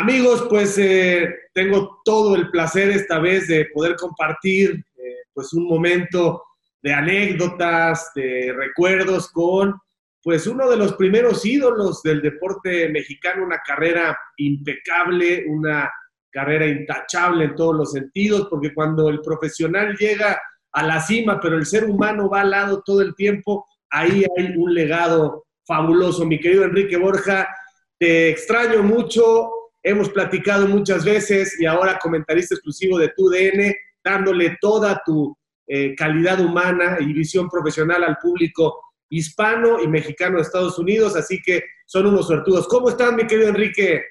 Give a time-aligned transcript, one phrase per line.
[0.00, 5.68] Amigos, pues eh, tengo todo el placer esta vez de poder compartir eh, pues un
[5.68, 6.42] momento
[6.80, 9.78] de anécdotas, de recuerdos con
[10.22, 15.92] pues uno de los primeros ídolos del deporte mexicano, una carrera impecable, una
[16.30, 20.40] carrera intachable en todos los sentidos, porque cuando el profesional llega
[20.72, 24.54] a la cima, pero el ser humano va al lado todo el tiempo, ahí hay
[24.56, 26.24] un legado fabuloso.
[26.24, 27.54] Mi querido Enrique Borja,
[27.98, 34.56] te extraño mucho, hemos platicado muchas veces y ahora comentarista exclusivo de tu DN, dándole
[34.60, 38.80] toda tu eh, calidad humana y visión profesional al público
[39.10, 42.68] hispano y mexicano de Estados Unidos, así que son unos suertudos.
[42.68, 44.02] ¿Cómo están, mi querido Enrique?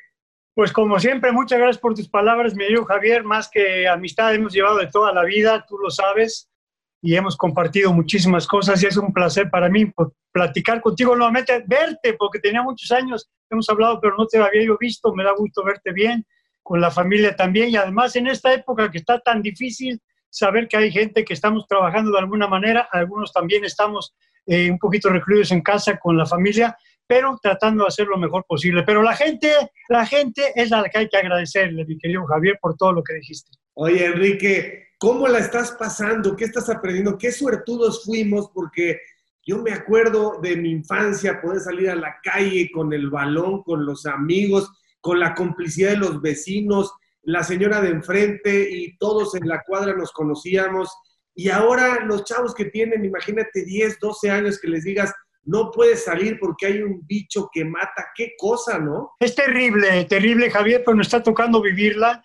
[0.54, 4.52] Pues como siempre, muchas gracias por tus palabras, mi amigo Javier, más que amistad hemos
[4.52, 6.49] llevado de toda la vida, tú lo sabes,
[7.02, 9.92] y hemos compartido muchísimas cosas y es un placer para mí
[10.32, 14.78] platicar contigo nuevamente, verte, porque tenía muchos años, hemos hablado, pero no te había yo
[14.78, 16.26] visto, me da gusto verte bien,
[16.62, 20.78] con la familia también, y además en esta época que está tan difícil, saber que
[20.78, 24.14] hay gente que estamos trabajando de alguna manera, algunos también estamos
[24.46, 28.46] eh, un poquito recluidos en casa con la familia, pero tratando de hacer lo mejor
[28.48, 28.84] posible.
[28.84, 29.52] Pero la gente,
[29.88, 33.16] la gente es la que hay que agradecerle, mi querido Javier, por todo lo que
[33.16, 33.50] dijiste.
[33.74, 36.36] Oye, Enrique, ¿cómo la estás pasando?
[36.36, 37.18] ¿Qué estás aprendiendo?
[37.18, 38.52] ¿Qué suertudos fuimos?
[38.54, 39.00] Porque
[39.44, 43.86] yo me acuerdo de mi infancia, poder salir a la calle con el balón, con
[43.86, 44.70] los amigos,
[45.02, 49.96] con la complicidad de los vecinos, la señora de enfrente y todos en la cuadra
[49.96, 50.94] nos conocíamos.
[51.34, 55.14] Y ahora los chavos que tienen, imagínate, 10, 12 años que les digas,
[55.44, 59.14] no puedes salir porque hay un bicho que mata, qué cosa, ¿no?
[59.20, 62.22] Es terrible, terrible, Javier, pero nos está tocando vivirla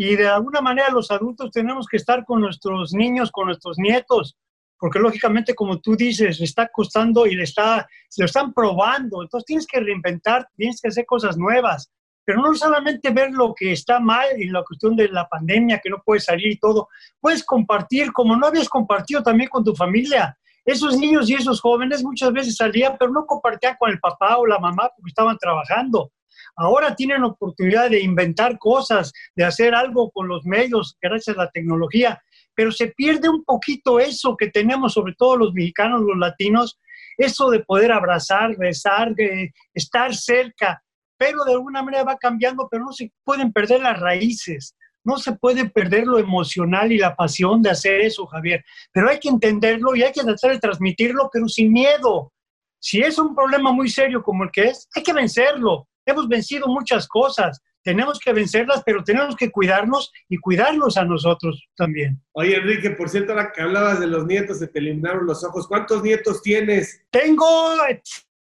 [0.00, 4.38] y de alguna manera los adultos tenemos que estar con nuestros niños, con nuestros nietos,
[4.78, 9.22] porque lógicamente, como tú dices, le está costando y le está, se lo están probando,
[9.22, 11.90] entonces tienes que reinventar, tienes que hacer cosas nuevas,
[12.24, 15.90] pero no solamente ver lo que está mal y la cuestión de la pandemia, que
[15.90, 16.88] no puedes salir y todo,
[17.20, 20.38] puedes compartir como no habías compartido también con tu familia.
[20.64, 24.46] Esos niños y esos jóvenes muchas veces salían, pero no compartían con el papá o
[24.46, 26.12] la mamá porque estaban trabajando.
[26.56, 31.50] Ahora tienen oportunidad de inventar cosas, de hacer algo con los medios gracias a la
[31.50, 32.22] tecnología,
[32.54, 36.78] pero se pierde un poquito eso que tenemos, sobre todo los mexicanos, los latinos,
[37.16, 40.82] eso de poder abrazar, besar, de estar cerca,
[41.16, 44.74] pero de alguna manera va cambiando, pero no se pueden perder las raíces.
[45.04, 49.18] No se puede perder lo emocional y la pasión de hacer eso, Javier, pero hay
[49.18, 52.32] que entenderlo y hay que tratar de transmitirlo, pero sin miedo.
[52.80, 55.88] Si es un problema muy serio como el que es, hay que vencerlo.
[56.10, 61.68] Hemos vencido muchas cosas, tenemos que vencerlas, pero tenemos que cuidarnos y cuidarnos a nosotros
[61.76, 62.18] también.
[62.32, 65.68] Oye, Enrique, por cierto, ahora que hablabas de los nietos, se te eliminaron los ojos.
[65.68, 67.02] ¿Cuántos nietos tienes?
[67.10, 67.46] Tengo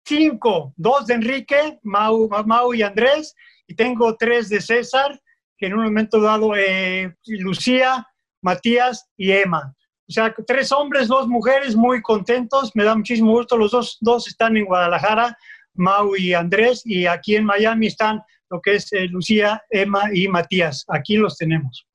[0.05, 3.35] cinco, dos de Enrique, Mau, Mau y Andrés,
[3.67, 5.19] y tengo tres de César,
[5.57, 8.07] que en un momento dado eh, Lucía,
[8.41, 9.75] Matías y Emma.
[10.07, 13.57] O sea, tres hombres, dos mujeres, muy contentos, me da muchísimo gusto.
[13.57, 15.35] Los dos, dos están en Guadalajara,
[15.75, 20.27] Mau y Andrés, y aquí en Miami están lo que es eh, Lucía, Emma y
[20.27, 20.85] Matías.
[20.87, 21.87] Aquí los tenemos.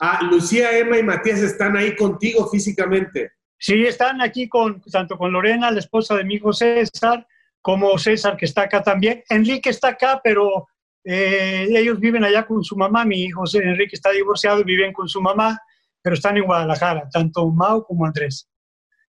[0.00, 3.32] Ah, Lucía, Emma y Matías están ahí contigo físicamente.
[3.58, 7.26] Sí, están aquí con, tanto con Lorena, la esposa de mi hijo César,
[7.62, 9.22] como César, que está acá también.
[9.30, 10.66] Enrique está acá, pero
[11.04, 15.08] eh, ellos viven allá con su mamá, mi hijo Enrique está divorciado y viven con
[15.08, 15.58] su mamá,
[16.02, 18.48] pero están en Guadalajara, tanto Mau como Andrés.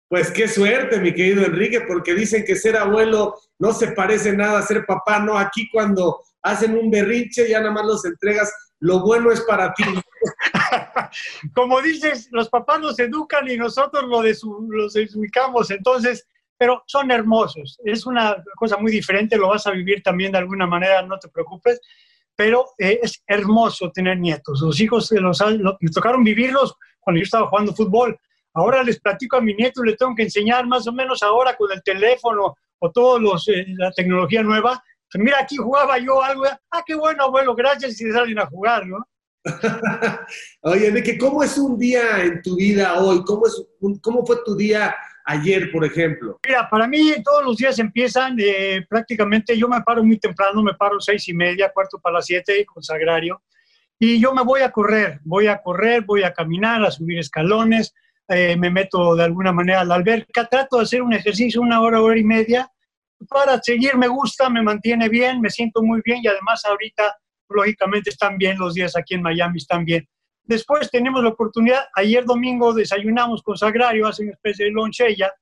[0.08, 4.58] Pues qué suerte, mi querido Enrique, porque dicen que ser abuelo no se parece nada
[4.58, 9.00] a ser papá, no, aquí cuando hacen un berrinche ya nada más los entregas, lo
[9.00, 9.84] bueno es para ti.
[11.54, 16.26] Como dices, los papás los educan y nosotros lo los desubicamos, entonces
[16.58, 17.78] pero son hermosos.
[17.84, 21.28] Es una cosa muy diferente, lo vas a vivir también de alguna manera, no te
[21.28, 21.80] preocupes,
[22.34, 24.60] pero eh, es hermoso tener nietos.
[24.60, 25.40] Los hijos los,
[25.80, 28.18] me tocaron vivirlos cuando yo estaba jugando fútbol.
[28.58, 31.70] Ahora les platico a mi nieto, le tengo que enseñar más o menos ahora con
[31.70, 34.82] el teléfono o toda eh, la tecnología nueva.
[35.14, 36.44] Mira, aquí jugaba yo algo.
[36.70, 38.98] Ah, qué bueno, abuelo, gracias y salen a jugar, ¿no?
[40.62, 43.22] Oye, Enrique, ¿cómo es un día en tu vida hoy?
[43.24, 43.64] ¿Cómo, es
[44.02, 44.92] ¿Cómo fue tu día
[45.24, 46.40] ayer, por ejemplo?
[46.44, 50.74] Mira, para mí todos los días empiezan eh, prácticamente, yo me paro muy temprano, me
[50.74, 53.40] paro seis y media, cuarto para las siete con Sagrario,
[54.00, 57.94] y yo me voy a correr, voy a correr, voy a caminar, a subir escalones,
[58.28, 61.80] eh, me meto de alguna manera a la alberca, trato de hacer un ejercicio una
[61.80, 62.70] hora, hora y media,
[63.28, 67.16] para seguir me gusta, me mantiene bien, me siento muy bien y además ahorita
[67.48, 70.06] lógicamente están bien los días aquí en Miami, están bien.
[70.44, 75.32] Después tenemos la oportunidad, ayer domingo desayunamos con Sagrario, hace una especie de lonchella,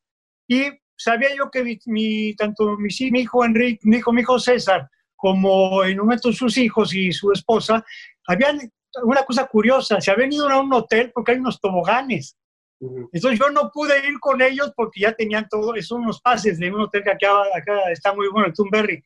[0.49, 0.65] y
[0.97, 5.85] sabía yo que mi, tanto mi, mi, hijo Enrique, mi hijo, mi hijo César, como
[5.85, 7.85] en un momento sus hijos y su esposa,
[8.27, 8.59] habían
[9.03, 12.37] una cosa curiosa, se habían ido a un hotel porque hay unos toboganes.
[12.81, 16.71] Entonces yo no pude ir con ellos porque ya tenían todo, son unos pases de
[16.71, 19.03] un hotel que acá, acá está muy bueno, el Tumberry.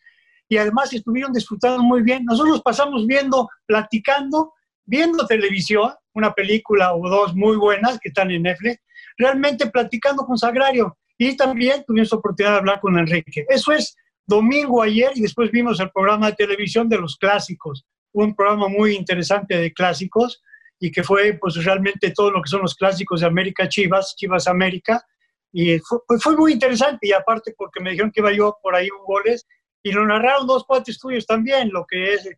[0.49, 2.25] Y además estuvieron disfrutando muy bien.
[2.25, 4.53] Nosotros pasamos viendo, platicando,
[4.85, 8.83] viendo televisión, una película o dos muy buenas que están en Netflix,
[9.17, 10.97] realmente platicando con Sagrario.
[11.17, 13.47] Y también tuvimos oportunidad de hablar con Enrique.
[13.49, 13.97] Eso es
[14.27, 18.97] domingo ayer y después vimos el programa de televisión de los clásicos, un programa muy
[18.97, 20.43] interesante de clásicos
[20.81, 24.49] y que fue pues realmente todo lo que son los clásicos de América Chivas, Chivas
[24.49, 25.05] América,
[25.53, 28.88] y fue, fue muy interesante y aparte porque me dijeron que iba yo por ahí
[28.91, 29.47] un goles
[29.82, 32.29] y lo narraron dos cuatro estudios también, lo que es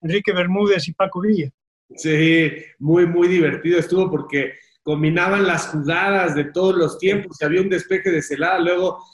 [0.00, 1.50] Enrique Bermúdez y Paco Villa.
[1.94, 7.68] Sí, muy, muy divertido estuvo porque combinaban las jugadas de todos los tiempos, había un
[7.68, 9.04] despeje de celada, luego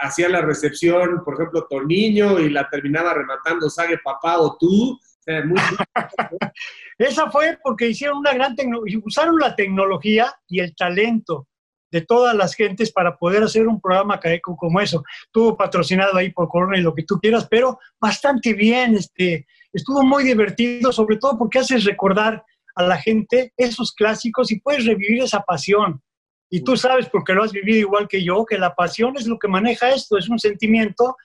[0.00, 4.98] hacía la recepción, por ejemplo, Toniño y la terminaba rematando Sague Papá o tú.
[6.98, 11.48] Esa fue porque hicieron una gran tecnología, usaron la tecnología y el talento
[11.90, 15.04] de todas las gentes para poder hacer un programa como eso.
[15.26, 20.02] Estuvo patrocinado ahí por Corona y lo que tú quieras, pero bastante bien, este, estuvo
[20.02, 22.44] muy divertido, sobre todo porque haces recordar
[22.74, 26.02] a la gente esos clásicos y puedes revivir esa pasión.
[26.50, 29.38] Y tú sabes, porque lo has vivido igual que yo, que la pasión es lo
[29.38, 31.16] que maneja esto, es un sentimiento.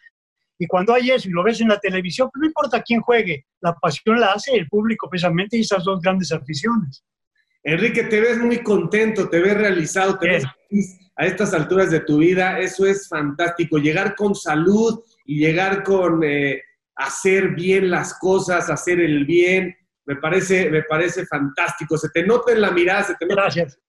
[0.61, 3.45] Y cuando hay eso y lo ves en la televisión, pues no importa quién juegue,
[3.61, 7.03] la pasión la hace el público precisamente y esas dos grandes aficiones.
[7.63, 12.01] Enrique, te ves muy contento, te ves realizado, te ves feliz a estas alturas de
[12.01, 12.59] tu vida.
[12.59, 13.77] Eso es fantástico.
[13.77, 16.61] Llegar con salud y llegar con eh,
[16.95, 21.97] hacer bien las cosas, hacer el bien, me parece, me parece fantástico.
[21.97, 23.79] Se te nota en la mirada, se te nota Gracias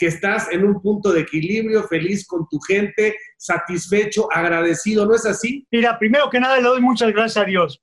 [0.00, 5.26] que estás en un punto de equilibrio, feliz con tu gente, satisfecho, agradecido, ¿no es
[5.26, 5.66] así?
[5.70, 7.82] Mira, primero que nada le doy muchas gracias a Dios,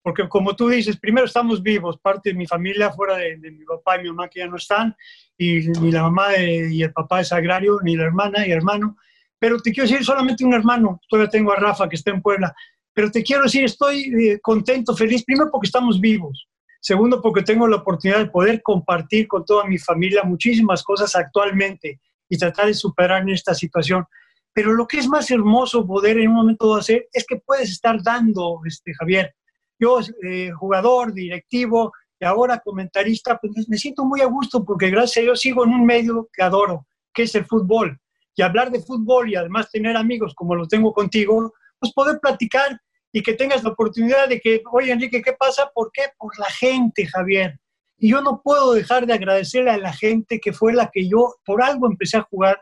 [0.00, 3.96] porque como tú dices, primero estamos vivos, parte de mi familia fuera de, mi papá
[3.96, 4.94] y mi mamá que ya no están,
[5.36, 8.96] y ni la mamá y el papá es agrario, ni la hermana y hermano,
[9.36, 12.54] pero te quiero decir solamente un hermano, todavía tengo a Rafa que está en Puebla,
[12.94, 16.46] pero te quiero decir, estoy eh, contento, feliz, primero porque estamos vivos,
[16.80, 22.00] Segundo, porque tengo la oportunidad de poder compartir con toda mi familia muchísimas cosas actualmente
[22.28, 24.06] y tratar de superar esta situación.
[24.52, 28.02] Pero lo que es más hermoso poder en un momento hacer es que puedes estar
[28.02, 29.34] dando, este, Javier.
[29.78, 35.18] Yo, eh, jugador, directivo y ahora comentarista, pues me siento muy a gusto porque gracias
[35.18, 37.98] a Dios sigo en un medio que adoro, que es el fútbol.
[38.34, 42.80] Y hablar de fútbol y además tener amigos como lo tengo contigo, pues poder platicar
[43.12, 45.70] y que tengas la oportunidad de que, oye Enrique, ¿qué pasa?
[45.74, 46.02] ¿Por qué?
[46.18, 47.58] Por la gente, Javier.
[47.98, 51.34] Y yo no puedo dejar de agradecerle a la gente que fue la que yo
[51.44, 52.60] por algo empecé a jugar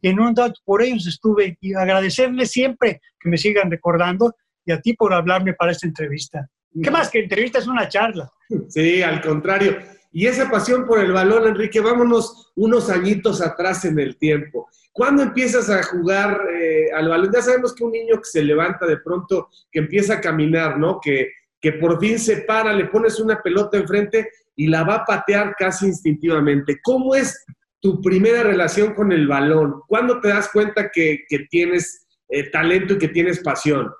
[0.00, 4.34] y en un dato por ellos estuve y agradecerles siempre que me sigan recordando
[4.64, 6.48] y a ti por hablarme para esta entrevista.
[6.82, 8.30] ¿Qué más que entrevista es una charla?
[8.68, 9.78] Sí, al contrario.
[10.12, 14.68] Y esa pasión por el balón, Enrique, vámonos unos añitos atrás en el tiempo.
[14.96, 17.30] ¿Cuándo empiezas a jugar eh, al balón?
[17.30, 21.00] Ya sabemos que un niño que se levanta de pronto, que empieza a caminar, ¿no?
[21.02, 25.04] Que, que por fin se para, le pones una pelota enfrente y la va a
[25.04, 26.80] patear casi instintivamente.
[26.82, 27.44] ¿Cómo es
[27.78, 29.82] tu primera relación con el balón?
[29.86, 33.92] ¿Cuándo te das cuenta que, que tienes eh, talento y que tienes pasión?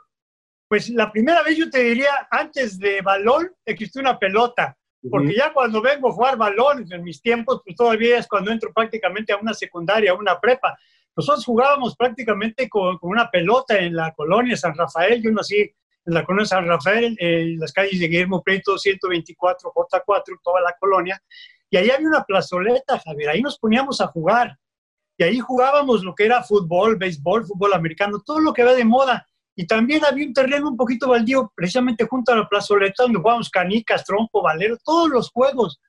[0.67, 4.75] Pues la primera vez yo te diría, antes de balón existió una pelota.
[5.11, 8.73] Porque ya cuando vengo a jugar balones en mis tiempos, pues todavía es cuando entro
[8.73, 10.77] prácticamente a una secundaria, a una prepa.
[11.17, 15.23] Nosotros jugábamos prácticamente con, una pelota en la colonia San Rafael.
[15.23, 20.39] Yo nací en la colonia San Rafael, en las calles de Guillermo Prieto, 124, J4,
[20.43, 21.21] toda la colonia.
[21.71, 23.31] Y ahí había una plazoleta, Javier.
[23.31, 24.59] Ahí nos poníamos a jugar.
[25.19, 28.85] Y ahí jugábamos lo que era fútbol, béisbol, fútbol americano, todo lo que va de
[28.85, 29.26] moda.
[29.59, 33.49] Y también había un terreno un poquito baldío, precisamente junto a la plazoleta, donde jugábamos
[33.49, 35.81] canicas, trompo, valero, todos los juegos.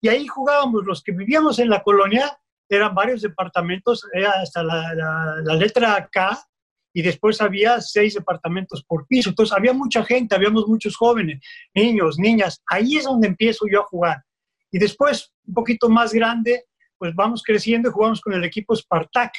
[0.00, 2.36] Y ahí jugábamos los que vivíamos en la colonia,
[2.68, 4.92] eran varios departamentos, era hasta la,
[5.44, 6.38] la, letra K,
[6.92, 9.30] y después había seis departamentos por piso.
[9.30, 11.40] Entonces había mucha gente, habíamos muchos jóvenes,
[11.74, 12.60] niños, niñas.
[12.66, 14.24] Ahí es donde empiezo yo a jugar.
[14.72, 16.64] Y después, un poquito más grande,
[16.98, 19.32] pues vamos creciendo y jugamos con el equipo Spartak,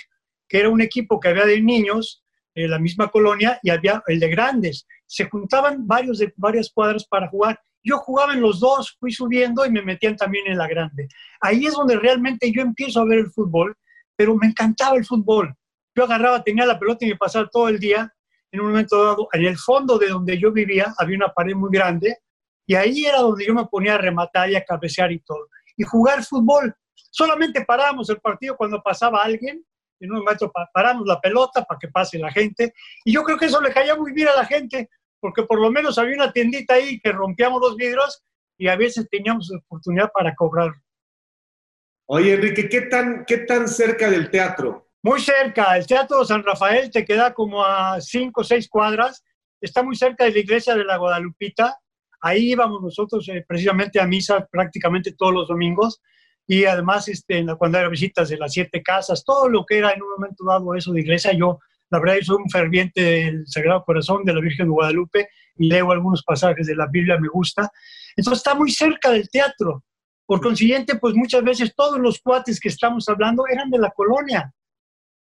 [0.48, 2.23] que era un equipo que había de niños
[2.56, 4.88] en la misma colonia y había el de grandes.
[5.06, 7.60] Se juntaban varios de varias cuadras para jugar.
[7.84, 11.08] Yo jugaba en los dos, fui subiendo y me metían también en la grande.
[11.42, 13.76] Ahí es donde realmente yo empiezo a ver el fútbol,
[14.16, 15.54] pero me encantaba el fútbol.
[15.96, 18.12] Yo agarraba, tenía la pelota y me pasaba todo el día.
[18.52, 21.72] En un momento dado, en el fondo de donde yo vivía, había una pared muy
[21.72, 22.18] grande
[22.66, 25.50] y ahí era donde yo me ponía a rematar y a cabecear y todo.
[25.76, 26.74] Y jugar fútbol.
[27.12, 29.64] Solamente parábamos el partido cuando pasaba alguien
[30.04, 32.74] en un momento paramos la pelota para que pase la gente.
[33.06, 35.72] Y yo creo que eso le caía muy bien a la gente, porque por lo
[35.72, 38.22] menos había una tiendita ahí que rompíamos los vidrios
[38.58, 40.72] y a veces teníamos oportunidad para cobrar.
[42.06, 44.90] Oye, Enrique, ¿qué tan, ¿qué tan cerca del teatro?
[45.02, 45.78] Muy cerca.
[45.78, 49.24] El Teatro San Rafael te queda como a cinco o seis cuadras.
[49.60, 51.78] Está muy cerca de la iglesia de la Guadalupita.
[52.22, 56.02] Ahí íbamos nosotros eh, precisamente a misa prácticamente todos los domingos.
[56.48, 60.02] Y además, este, cuando era visitas de las siete casas, todo lo que era en
[60.02, 61.60] un momento dado eso de iglesia, yo,
[61.90, 65.92] la verdad, soy un ferviente del Sagrado Corazón de la Virgen de Guadalupe y leo
[65.92, 67.72] algunos pasajes de la Biblia, me gusta.
[68.16, 69.84] Entonces está muy cerca del teatro.
[70.26, 74.54] Por consiguiente, pues muchas veces todos los cuates que estamos hablando eran de la colonia.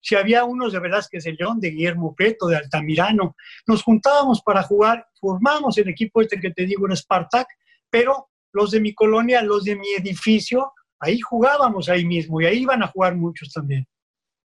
[0.02, 4.64] Si había unos de Velázquez de León, de Guillermo Preto, de Altamirano, nos juntábamos para
[4.64, 7.48] jugar, formamos el equipo este que te digo, en Spartak,
[7.90, 12.60] pero los de mi colonia, los de mi edificio, ahí jugábamos ahí mismo y ahí
[12.60, 13.86] iban a jugar muchos también.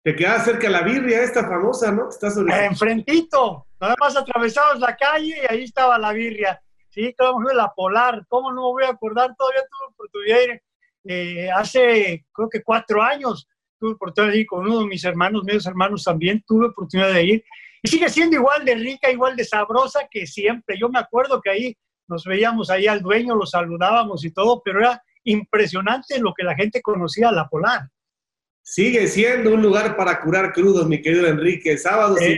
[0.03, 2.09] Te quedaba cerca la birria esta famosa, ¿no?
[2.09, 6.61] Estás Enfrentito, nada más atravesamos la calle y ahí estaba la birria.
[6.89, 9.35] Sí, claro, la Polar, ¿cómo no me voy a acordar?
[9.37, 10.61] Todavía tuve oportunidad de ir
[11.05, 13.47] eh, hace, creo que cuatro años,
[13.79, 17.23] tuve oportunidad de ir con uno de mis hermanos, medios hermanos también, tuve oportunidad de
[17.23, 17.43] ir.
[17.81, 20.77] Y sigue siendo igual de rica, igual de sabrosa que siempre.
[20.77, 21.77] Yo me acuerdo que ahí
[22.07, 26.55] nos veíamos ahí al dueño, lo saludábamos y todo, pero era impresionante lo que la
[26.55, 27.89] gente conocía a La Polar.
[28.61, 31.77] Sigue siendo un lugar para curar crudos, mi querido Enrique.
[31.77, 32.37] Sábados y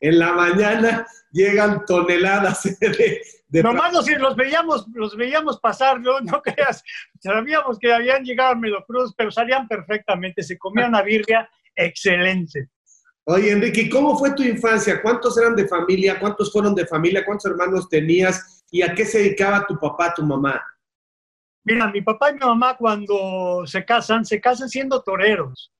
[0.00, 6.20] en la mañana llegan toneladas de, Nomás los, los, veíamos, los veíamos pasar, ¿no?
[6.20, 6.82] no creas,
[7.20, 12.70] sabíamos que habían llegado a Cruz, pero salían perfectamente, se comían una birria excelente.
[13.24, 15.00] Oye, Enrique, ¿cómo fue tu infancia?
[15.00, 16.18] ¿Cuántos eran de familia?
[16.18, 17.24] ¿Cuántos fueron de familia?
[17.24, 18.64] ¿Cuántos hermanos tenías?
[18.70, 20.60] ¿Y a qué se dedicaba tu papá, tu mamá?
[21.64, 25.72] Mira, mi papá y mi mamá cuando se casan, se casan siendo toreros.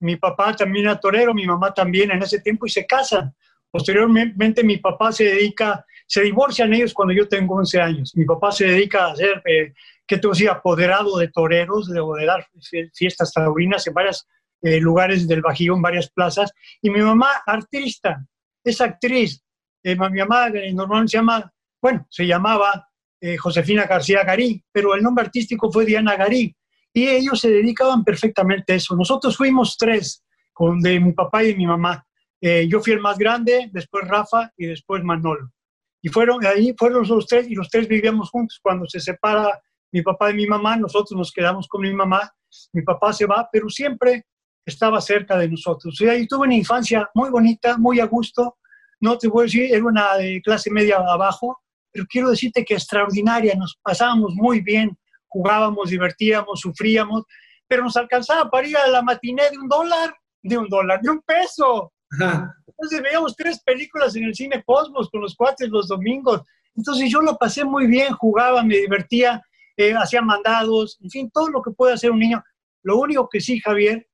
[0.00, 3.34] Mi papá también era torero, mi mamá también en ese tiempo y se casan.
[3.70, 8.16] Posteriormente mi papá se dedica, se divorcian ellos cuando yo tengo 11 años.
[8.16, 9.74] Mi papá se dedica a ser, eh,
[10.06, 10.52] ¿qué te decía?
[10.52, 12.46] Apoderado de toreros, de dar
[12.94, 14.26] fiestas taurinas en varios
[14.62, 16.52] eh, lugares del Bajío, en varias plazas.
[16.82, 18.24] Y mi mamá, artista,
[18.64, 19.42] es actriz.
[19.82, 22.89] Eh, mi mamá eh, normalmente se llama, bueno, se llamaba
[23.38, 26.54] Josefina García Garí, pero el nombre artístico fue Diana Garí.
[26.92, 28.96] Y ellos se dedicaban perfectamente a eso.
[28.96, 32.04] Nosotros fuimos tres, con de mi papá y de mi mamá.
[32.40, 35.50] Eh, yo fui el más grande, después Rafa y después Manolo.
[36.02, 38.58] Y fueron ahí, fueron los tres y los tres vivíamos juntos.
[38.62, 39.60] Cuando se separa
[39.92, 42.32] mi papá y mi mamá, nosotros nos quedamos con mi mamá.
[42.72, 44.24] Mi papá se va, pero siempre
[44.64, 46.00] estaba cerca de nosotros.
[46.00, 48.56] Y ahí tuve una infancia muy bonita, muy a gusto.
[49.00, 50.08] No te voy a decir, era una
[50.42, 53.54] clase media abajo, pero quiero decirte que extraordinaria.
[53.54, 57.24] Nos pasábamos muy bien, jugábamos, divertíamos, sufríamos,
[57.68, 61.10] pero nos alcanzaba para ir a la matiné de un dólar, de un dólar, de
[61.10, 61.92] un peso.
[62.66, 66.42] Entonces veíamos tres películas en el cine Cosmos con los cuates los domingos.
[66.74, 69.42] Entonces yo lo pasé muy bien, jugaba, me divertía,
[69.76, 72.42] eh, hacía mandados, en fin, todo lo que puede hacer un niño.
[72.82, 74.06] Lo único que sí, Javier,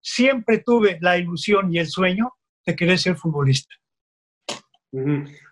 [0.00, 2.32] siempre tuve la ilusión y el sueño
[2.66, 3.74] de querer ser futbolista.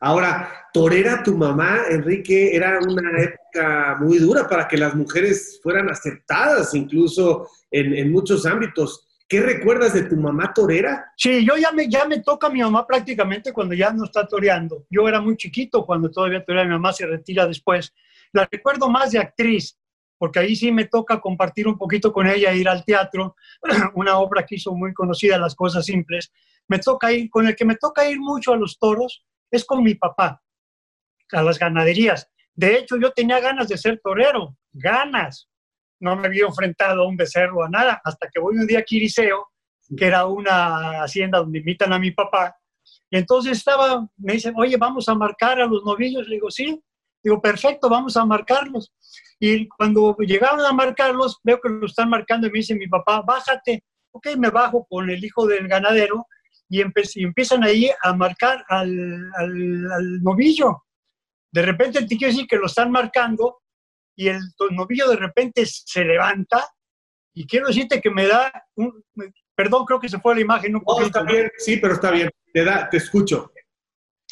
[0.01, 5.91] Ahora, torera tu mamá, Enrique, era una época muy dura para que las mujeres fueran
[5.91, 9.07] aceptadas, incluso en, en muchos ámbitos.
[9.29, 11.13] ¿Qué recuerdas de tu mamá torera?
[11.17, 14.27] Sí, yo ya me, ya me toca a mi mamá prácticamente cuando ya no está
[14.27, 14.87] toreando.
[14.89, 17.93] Yo era muy chiquito cuando todavía toreaba, mi mamá se retira después.
[18.33, 19.77] La recuerdo más de actriz,
[20.17, 23.35] porque ahí sí me toca compartir un poquito con ella, ir al teatro,
[23.95, 26.33] una obra que hizo muy conocida, Las Cosas Simples.
[26.69, 29.83] Me toca ir, con el que me toca ir mucho a los toros es con
[29.83, 30.43] mi papá,
[31.33, 32.29] a las ganaderías.
[32.55, 35.49] De hecho, yo tenía ganas de ser torero, ganas,
[36.01, 38.83] no me había enfrentado a un becerro, a nada, hasta que voy un día a
[38.83, 39.49] Quiriseo,
[39.97, 42.57] que era una hacienda donde invitan a mi papá,
[43.11, 46.83] entonces estaba, me dicen, oye, vamos a marcar a los novillos, le digo, sí,
[47.23, 48.93] digo, perfecto, vamos a marcarlos.
[49.39, 53.23] Y cuando llegaron a marcarlos, veo que lo están marcando y me dice mi papá,
[53.23, 53.85] bájate.
[54.13, 56.27] Ok, me bajo con el hijo del ganadero
[56.69, 60.85] y, empiezan ahí a marcar al, al, novillo.
[61.53, 63.63] De repente te quiero decir que lo están marcando
[64.17, 66.69] y el novillo de repente se levanta
[67.35, 69.05] y quiero decirte que me da un,
[69.55, 71.03] perdón, creo que se fue la imagen un poco.
[71.03, 73.53] está bien, sí, pero está bien, te, da, te escucho.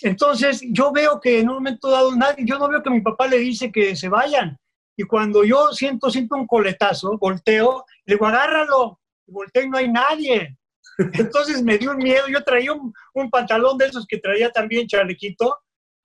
[0.03, 3.27] Entonces yo veo que en un momento dado nadie, yo no veo que mi papá
[3.27, 4.59] le dice que se vayan.
[4.97, 9.79] Y cuando yo siento, siento un coletazo, volteo, le digo, agárralo, y volteo y no
[9.79, 10.57] hay nadie.
[10.99, 15.59] Entonces me dio un miedo, yo traía un, pantalón de esos que traía también chalequito,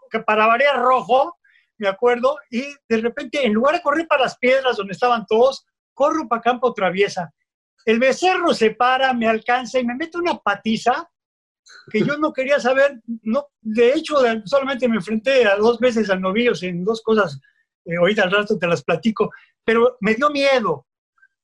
[0.10, 1.38] que para variar rojo,
[1.77, 5.65] me acuerdo, y de repente, en lugar de correr para las piedras donde estaban todos,
[5.93, 7.31] corro para campo traviesa.
[7.86, 11.10] El becerro se para, me alcanza y me mete una patiza
[11.91, 14.15] que yo no quería saber, no, de hecho,
[14.46, 17.39] solamente me enfrenté a dos veces al novillo en dos cosas,
[17.86, 19.31] eh, ahorita al rato te las platico,
[19.63, 20.88] pero me dio miedo,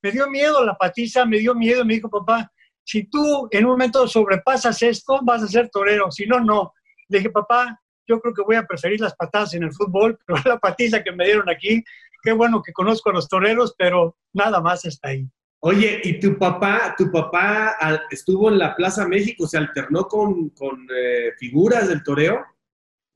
[0.02, 2.50] me dio miedo la patiza, me dio miedo, me dijo, papá,
[2.86, 6.72] si tú en un momento sobrepasas esto, vas a ser torero, si no, no.
[7.08, 10.40] Le dije, papá, yo creo que voy a preferir las patadas en el fútbol, pero
[10.44, 11.82] la patiza que me dieron aquí,
[12.22, 15.28] qué bueno que conozco a los toreros, pero nada más está ahí.
[15.60, 17.76] Oye, ¿y tu papá, tu papá
[18.10, 20.52] estuvo en la Plaza México, se alternó con,
[20.96, 22.44] eh, figuras del toreo?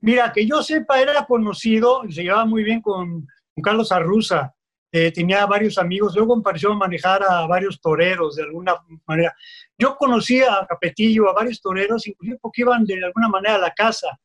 [0.01, 3.25] Mira, que yo sepa, era conocido y se llevaba muy bien con,
[3.63, 4.53] Carlos Arruza.
[4.91, 8.75] Eh, tenía varios amigos, luego empezó a manejar a varios toreros de alguna
[9.07, 9.33] manera.
[9.77, 13.71] Yo conocía a Capetillo, a varios toreros, inclusive porque iban de alguna manera a la
[13.71, 14.19] casa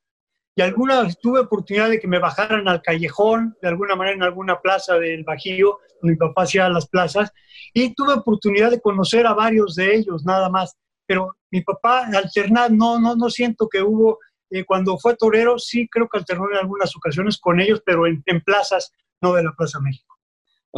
[0.58, 4.58] y alguna tuve oportunidad de que me bajaran al callejón, de alguna manera en alguna
[4.58, 7.30] plaza del Bajío, donde mi papá hacía las plazas,
[7.75, 10.75] y tuve oportunidad de conocer a varios de ellos, nada más.
[11.04, 14.18] Pero mi papá alternar, no, no, no siento que hubo,
[14.49, 18.23] eh, cuando fue torero, sí creo que alternó en algunas ocasiones con ellos, pero en,
[18.25, 20.15] en plazas, no de la Plaza México.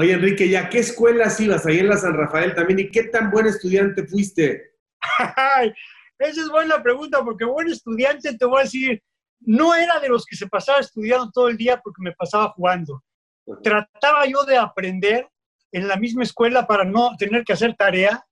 [0.01, 2.79] Oye, Enrique, ¿y a qué escuelas ibas ahí en la San Rafael también?
[2.79, 4.75] ¿Y qué tan buen estudiante fuiste?
[6.21, 9.03] Esa es buena pregunta, porque buen estudiante te voy a decir,
[9.41, 13.03] no era de los que se pasaba estudiando todo el día porque me pasaba jugando.
[13.61, 15.29] Trataba yo de aprender
[15.73, 18.25] en la misma escuela para no tener que hacer tarea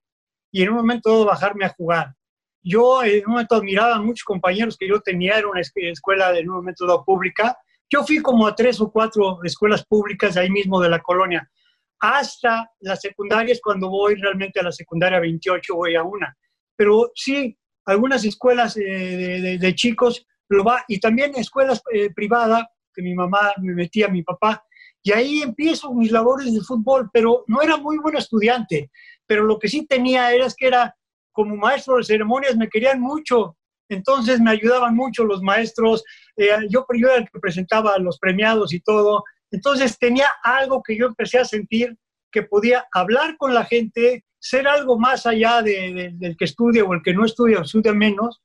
[0.53, 2.15] y en un momento bajarme a jugar.
[2.63, 6.49] Yo en un momento admiraba a muchos compañeros que yo tenía, era una escuela en
[6.49, 7.57] un momento dado pública.
[7.89, 11.49] Yo fui como a tres o cuatro escuelas públicas ahí mismo de la colonia.
[11.99, 16.35] Hasta las secundarias, cuando voy realmente a la secundaria 28, voy a una.
[16.75, 23.01] Pero sí, algunas escuelas eh, de chicos lo va, y también escuelas eh, privadas, que
[23.01, 24.63] mi mamá me metía, mi papá,
[25.03, 28.91] y ahí empiezo mis labores de fútbol, pero no era muy buen estudiante,
[29.25, 30.95] pero lo que sí tenía era que era
[31.31, 33.57] como maestro de ceremonias, me querían mucho,
[33.89, 36.03] entonces me ayudaban mucho los maestros,
[36.35, 40.97] eh, yo, yo era el que presentaba los premiados y todo, entonces tenía algo que
[40.97, 41.97] yo empecé a sentir
[42.31, 47.01] que podía hablar con la gente, ser algo más allá del que estudia o el
[47.01, 48.41] que no estudia o estudia menos,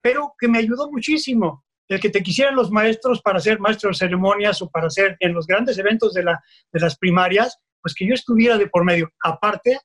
[0.00, 1.64] pero que me ayudó muchísimo.
[1.88, 5.34] El que te quisieran los maestros para ser maestros de ceremonias o para ser en
[5.34, 6.42] los grandes eventos de, la,
[6.72, 9.10] de las primarias, pues que yo estuviera de por medio.
[9.22, 9.78] Aparte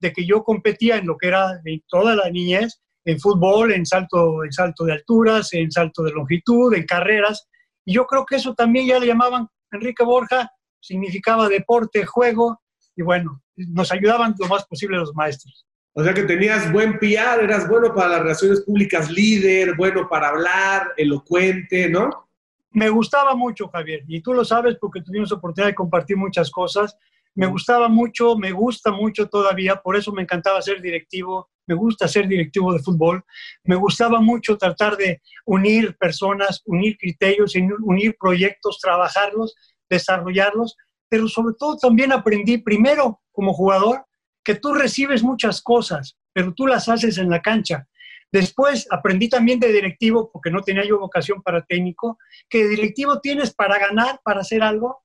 [0.00, 3.86] de que yo competía en lo que era en toda la niñez, en fútbol, en
[3.86, 7.46] salto, en salto de alturas, en salto de longitud, en carreras.
[7.84, 12.60] Y yo creo que eso también ya le llamaban Enrique Borja, significaba deporte, juego,
[12.96, 15.66] y bueno, nos ayudaban lo más posible los maestros.
[15.96, 20.28] O sea que tenías buen PR, eras bueno para las relaciones públicas, líder, bueno para
[20.28, 22.28] hablar, elocuente, ¿no?
[22.72, 26.96] Me gustaba mucho, Javier, y tú lo sabes porque tuvimos oportunidad de compartir muchas cosas.
[27.36, 32.08] Me gustaba mucho, me gusta mucho todavía, por eso me encantaba ser directivo, me gusta
[32.08, 33.24] ser directivo de fútbol,
[33.64, 39.54] me gustaba mucho tratar de unir personas, unir criterios, unir proyectos, trabajarlos,
[39.88, 40.76] desarrollarlos,
[41.08, 44.04] pero sobre todo también aprendí primero como jugador
[44.42, 47.86] que tú recibes muchas cosas, pero tú las haces en la cancha.
[48.30, 53.54] Después aprendí también de directivo, porque no tenía yo vocación para técnico, que directivo tienes
[53.54, 55.04] para ganar, para hacer algo,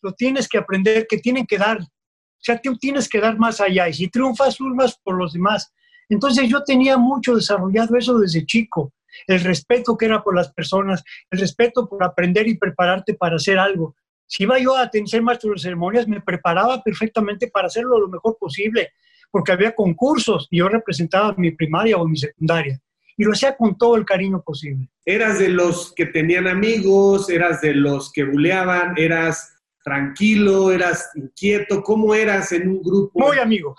[0.00, 1.80] lo tienes que aprender, que tienen que dar.
[1.80, 3.88] O sea, tú tienes que dar más allá.
[3.88, 5.74] Y si triunfas, triunfas por los demás.
[6.08, 8.92] Entonces yo tenía mucho desarrollado eso desde chico.
[9.26, 13.58] El respeto que era por las personas, el respeto por aprender y prepararte para hacer
[13.58, 13.96] algo.
[14.26, 18.36] Si iba yo a ser maestro de ceremonias, me preparaba perfectamente para hacerlo lo mejor
[18.38, 18.90] posible,
[19.30, 22.78] porque había concursos y yo representaba mi primaria o mi secundaria.
[23.16, 24.88] Y lo hacía con todo el cariño posible.
[25.04, 27.28] ¿Eras de los que tenían amigos?
[27.30, 28.94] ¿Eras de los que buleaban?
[28.96, 30.70] ¿Eras tranquilo?
[30.70, 31.82] ¿Eras inquieto?
[31.82, 33.18] ¿Cómo eras en un grupo?
[33.18, 33.74] Muy amigo,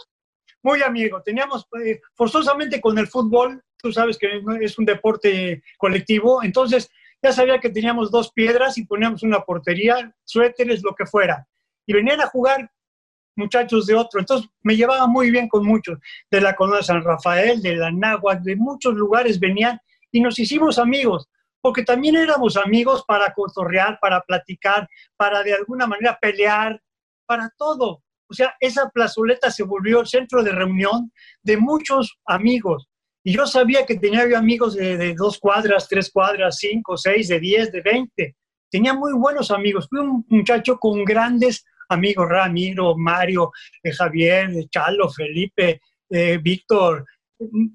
[0.63, 1.21] muy amigo.
[1.21, 6.89] Teníamos eh, forzosamente con el fútbol, tú sabes que es un deporte colectivo, entonces
[7.21, 11.47] ya sabía que teníamos dos piedras y poníamos una portería, suéteres, lo que fuera.
[11.85, 12.71] Y venían a jugar
[13.35, 14.19] muchachos de otro.
[14.19, 15.97] Entonces me llevaba muy bien con muchos,
[16.29, 19.79] de la Colonia San Rafael, de la Náhuac, de muchos lugares venían
[20.11, 21.27] y nos hicimos amigos,
[21.61, 26.81] porque también éramos amigos para cotorrear, para platicar, para de alguna manera pelear,
[27.25, 28.03] para todo.
[28.29, 31.11] O sea, esa plazoleta se volvió centro de reunión
[31.41, 32.87] de muchos amigos.
[33.23, 37.71] Y yo sabía que tenía amigos de, dos cuadras, tres cuadras, cinco, seis, de diez,
[37.71, 38.35] de veinte.
[38.71, 39.87] Tenía muy buenos amigos.
[39.89, 43.51] Fui un muchacho con grandes amigos, Ramiro, Mario,
[43.83, 47.05] eh, Javier, eh, Chalo, Felipe, eh, Víctor.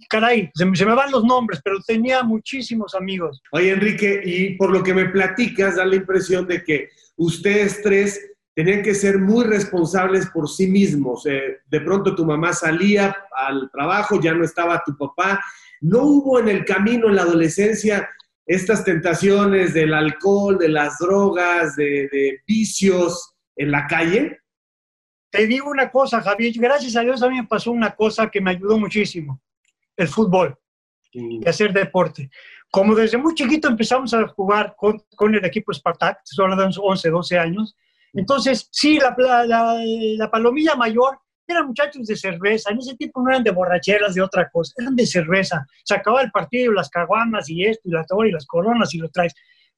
[0.08, 3.40] Caray, se se me van los nombres, pero tenía muchísimos amigos.
[3.52, 8.33] Oye, Enrique, y por lo que me platicas, da la impresión de que ustedes tres
[8.54, 11.26] tenían que ser muy responsables por sí mismos.
[11.26, 15.40] Eh, de pronto tu mamá salía al trabajo, ya no estaba tu papá,
[15.84, 18.08] ¿No hubo en el camino, en la adolescencia,
[18.46, 24.40] estas tentaciones del alcohol, de las drogas, de, vicios en la calle?
[25.28, 28.40] Te digo una cosa, Javier, gracias a Dios a mí me pasó una cosa que
[28.40, 29.42] me ayudó muchísimo,
[29.94, 30.56] el fútbol
[31.12, 32.30] y hacer deporte.
[32.70, 37.38] Como desde muy chiquito empezamos a jugar con, el equipo Spartak, solo de 11, 12
[37.38, 37.76] años,
[38.14, 39.14] entonces sí, la,
[39.46, 44.14] la, la palomilla mayor eran muchachos de cerveza, en ese tiempo no eran de borracheras,
[44.14, 45.66] de otra cosa, eran de cerveza.
[45.84, 48.98] Se acababa el partido, las caguamas y esto, y la torre, y las coronas, y
[48.98, 49.34] lo traes.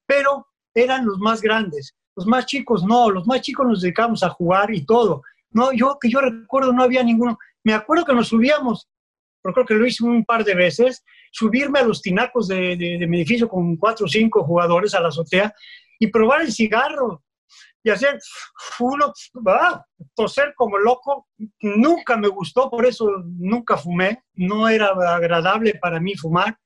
[0.06, 1.96] Pero eran los más grandes.
[2.14, 5.22] Los más chicos no, los más chicos nos dedicamos a jugar y todo.
[5.50, 7.36] No, yo que yo recuerdo no había ninguno.
[7.64, 8.88] Me acuerdo que nos subíamos,
[9.42, 13.06] pero creo que lo hice un par de veces, subirme a los tinacos de, de
[13.06, 15.52] mi edificio con cuatro o cinco jugadores a la azotea
[15.98, 17.22] y probar el cigarro
[17.86, 18.18] y hacer
[18.80, 19.12] uno,
[20.16, 21.28] toser como loco,
[21.60, 26.58] nunca me gustó, por eso nunca fumé, no era agradable para mí fumar,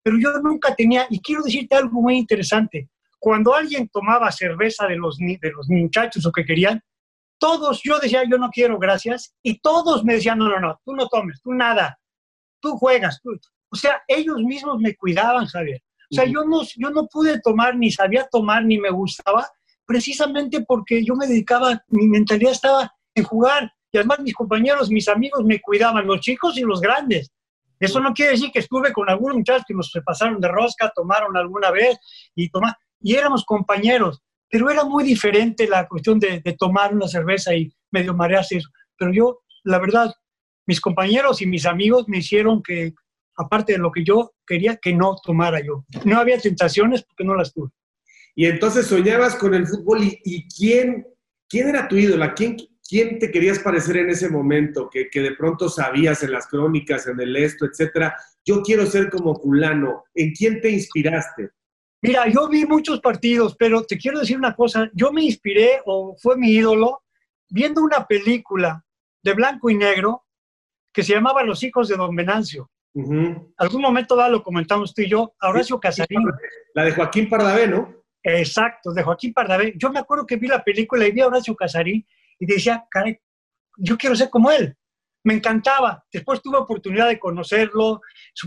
[0.00, 4.94] pero yo nunca tenía, y quiero decirte algo muy interesante, cuando alguien tomaba cerveza de
[4.96, 6.80] los, de los muchachos o que querían,
[7.40, 10.94] todos, yo decía, yo no quiero, gracias, y todos me decían, no, no, no, tú
[10.94, 11.98] no tomes, tú nada,
[12.60, 13.30] tú juegas, tú.
[13.70, 15.82] o sea, ellos mismos me cuidaban, Javier.
[16.12, 19.48] O sea, yo no, yo no pude tomar, ni sabía tomar, ni me gustaba,
[19.90, 25.08] precisamente porque yo me dedicaba, mi mentalidad estaba en jugar y además mis compañeros, mis
[25.08, 27.32] amigos me cuidaban, los chicos y los grandes.
[27.80, 31.36] Eso no quiere decir que estuve con algunos muchachos que nos pasaron de rosca, tomaron
[31.36, 31.98] alguna vez
[32.36, 32.48] y
[33.00, 38.14] y éramos compañeros, pero era muy diferente la cuestión de, tomar una cerveza y medio
[38.14, 38.68] marearse eso.
[38.96, 40.14] Pero yo, la verdad,
[40.66, 42.92] mis compañeros y mis amigos me hicieron que,
[43.36, 45.84] aparte de lo que yo quería, que no tomara yo.
[46.04, 47.70] No había tentaciones porque no las tuve.
[48.34, 51.06] Y entonces soñabas con el fútbol y, quién,
[51.48, 52.56] quién era tu ídola, quién,
[52.88, 57.20] quién te querías parecer en ese momento, que, de pronto sabías en las crónicas, en
[57.20, 58.16] el esto, etcétera.
[58.44, 60.04] Yo quiero ser como fulano.
[60.14, 61.50] ¿En quién te inspiraste?
[62.02, 64.90] Mira, yo vi muchos partidos, pero te quiero decir una cosa.
[64.94, 67.02] Yo me inspiré, o fue mi ídolo,
[67.48, 68.84] viendo una película
[69.22, 70.24] de blanco y negro
[70.92, 72.70] que se llamaba Los hijos de Don Venancio.
[73.56, 76.24] Algún momento dado lo comentamos tú y yo, Horacio Casarín.
[76.74, 77.99] La de Joaquín Pardavé, ¿no?
[78.22, 79.74] Exacto, de Joaquín Pardavé.
[79.76, 82.06] Yo me acuerdo que vi la película y vi a Horacio Casarín
[82.38, 83.18] y decía, caray,
[83.76, 84.76] yo quiero ser como él.
[85.22, 86.02] Me encantaba.
[86.12, 88.00] Después tuve oportunidad de conocerlo,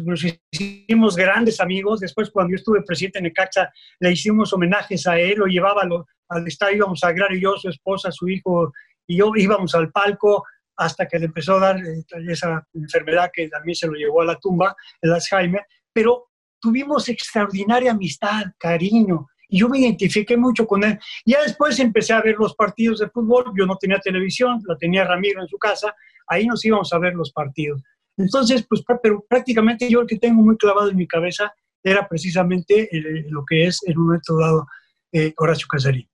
[0.04, 2.00] nos hicimos grandes amigos.
[2.00, 5.84] Después, cuando yo estuve presidente en Necaxa, le hicimos homenajes a él, lo llevaba
[6.30, 8.72] al estadio, íbamos a Agrario, yo, su esposa, su hijo
[9.06, 10.44] y yo íbamos al palco
[10.78, 14.26] hasta que le empezó a dar eh, esa enfermedad que también se lo llevó a
[14.26, 15.66] la tumba, el Alzheimer.
[15.92, 20.98] Pero tuvimos extraordinaria amistad, cariño, y yo me identifiqué mucho con él.
[21.28, 25.06] Ya después empecé a ver los partidos de fútbol, yo no tenía televisión, la tenía
[25.06, 25.94] Ramiro en su casa,
[26.26, 27.80] ahí nos íbamos a ver los partidos.
[28.18, 32.90] Entonces, pues pero prácticamente yo el que tengo muy clavado en mi cabeza era precisamente
[33.30, 34.66] lo que es en un momento dado
[35.12, 36.10] eh, Horacio Casarín.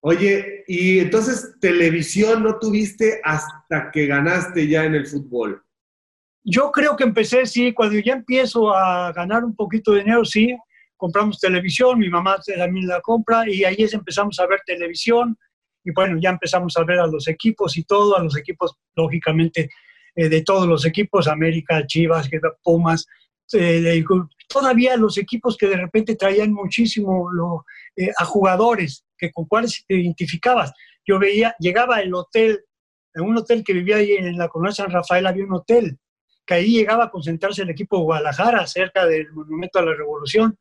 [0.00, 5.62] Oye, y entonces televisión no tuviste hasta que ganaste ya en el fútbol.
[6.42, 10.56] Yo creo que empecé, sí, cuando ya empiezo a ganar un poquito de dinero, sí,
[11.02, 15.36] compramos televisión, mi mamá también la compra y ahí es, empezamos a ver televisión
[15.82, 19.68] y bueno, ya empezamos a ver a los equipos y todo, a los equipos, lógicamente,
[20.14, 22.30] eh, de todos los equipos, América, Chivas,
[22.62, 23.04] Pumas,
[23.52, 24.04] eh,
[24.46, 27.64] todavía los equipos que de repente traían muchísimo lo,
[27.96, 30.72] eh, a jugadores que con cuáles te identificabas.
[31.04, 32.60] Yo veía, llegaba el hotel,
[33.12, 35.98] en un hotel que vivía ahí en la colonia San Rafael había un hotel,
[36.46, 40.56] que ahí llegaba a concentrarse el equipo de Guadalajara, cerca del Monumento a la Revolución.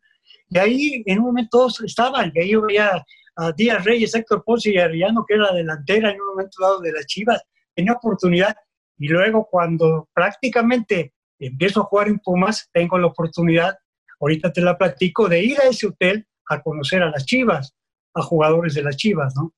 [0.52, 3.04] Y ahí en un momento estaban, y ahí yo veía
[3.38, 6.92] a Díaz Reyes, Héctor Ponce y Arriano, que era delantera en un momento dado de
[6.92, 7.42] las Chivas,
[7.74, 8.54] tenía oportunidad.
[8.98, 13.78] Y luego cuando prácticamente empiezo a jugar en Pumas, tengo la oportunidad,
[14.20, 17.74] ahorita te la platico, de ir a ese hotel a conocer a las Chivas,
[18.14, 19.54] a jugadores de las Chivas, ¿no?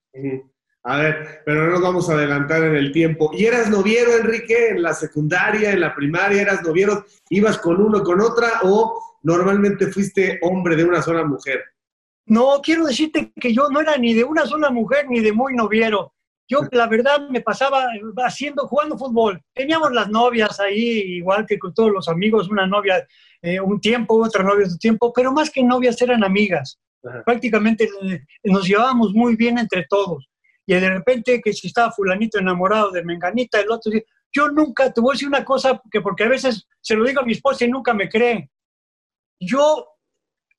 [0.84, 3.32] A ver, pero no nos vamos a adelantar en el tiempo.
[3.34, 6.43] ¿Y eras noviero, Enrique, en la secundaria, en la primaria?
[6.43, 7.03] ¿Eras noviero?
[7.29, 8.60] ¿Ibas con uno, con otra?
[8.63, 11.62] ¿O normalmente fuiste hombre de una sola mujer?
[12.25, 15.53] No, quiero decirte que yo no era ni de una sola mujer ni de muy
[15.55, 16.13] noviero.
[16.47, 17.86] Yo, la verdad, me pasaba
[18.25, 19.41] haciendo, jugando fútbol.
[19.53, 23.05] Teníamos las novias ahí, igual que con todos los amigos, una novia
[23.41, 26.79] eh, un tiempo, otra novia otro tiempo, pero más que novias eran amigas.
[27.25, 30.29] Prácticamente eh, nos llevábamos muy bien entre todos
[30.65, 33.91] y de repente que si estaba fulanito enamorado de Menganita, el otro,
[34.31, 37.21] yo nunca, te voy a decir una cosa, que porque a veces se lo digo
[37.21, 38.49] a mi esposa y nunca me cree,
[39.45, 39.88] yo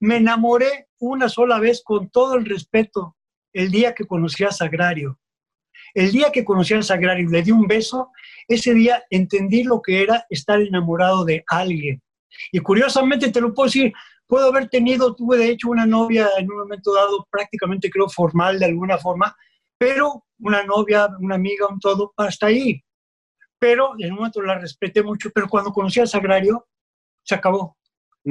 [0.01, 3.17] me enamoré una sola vez con todo el respeto
[3.53, 5.19] el día que conocí a Sagrario.
[5.95, 8.11] El día que conocí a Sagrario, le di un beso,
[8.49, 12.03] ese día entendí lo que era estar enamorado de alguien.
[12.51, 13.93] Y curiosamente te lo puedo decir,
[14.27, 18.59] puedo haber tenido, tuve de hecho una novia en un momento dado, prácticamente creo formal
[18.59, 19.37] de alguna forma,
[19.79, 22.83] pero una novia, una amiga, un todo, hasta ahí.
[23.59, 26.67] Pero en un momento la respeté mucho, pero cuando conocí al Sagrario,
[27.23, 27.77] se acabó.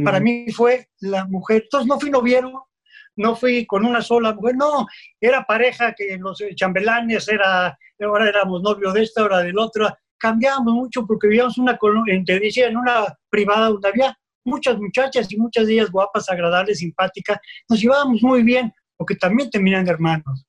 [0.04, 1.64] Para mí fue la mujer.
[1.64, 2.68] Entonces no fui noviero,
[3.16, 4.88] no fui con una sola mujer, no,
[5.20, 10.74] era pareja que los chambelanes, era, ahora éramos novio de esta, ahora del otro, cambiábamos
[10.74, 11.78] mucho porque vivíamos una,
[12.26, 16.80] te decía, en una privada donde había muchas muchachas y muchas de ellas guapas, agradables,
[16.80, 17.38] simpáticas,
[17.70, 20.46] nos llevábamos muy bien, porque también terminan hermanos.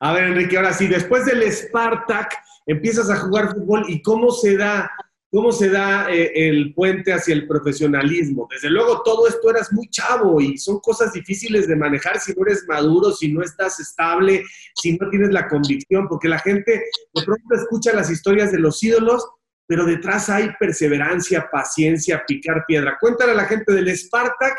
[0.00, 2.36] A ver, Enrique, ahora sí, después del Spartak,
[2.66, 4.90] empiezas a jugar fútbol y cómo se da
[5.36, 8.48] ¿Cómo se da eh, el puente hacia el profesionalismo?
[8.50, 12.46] Desde luego, todo esto eras muy chavo y son cosas difíciles de manejar si no
[12.46, 14.42] eres maduro, si no estás estable,
[14.74, 18.82] si no tienes la convicción, porque la gente de pronto escucha las historias de los
[18.82, 19.28] ídolos,
[19.66, 22.96] pero detrás hay perseverancia, paciencia, picar piedra.
[22.98, 24.58] Cuéntale a la gente del Spartak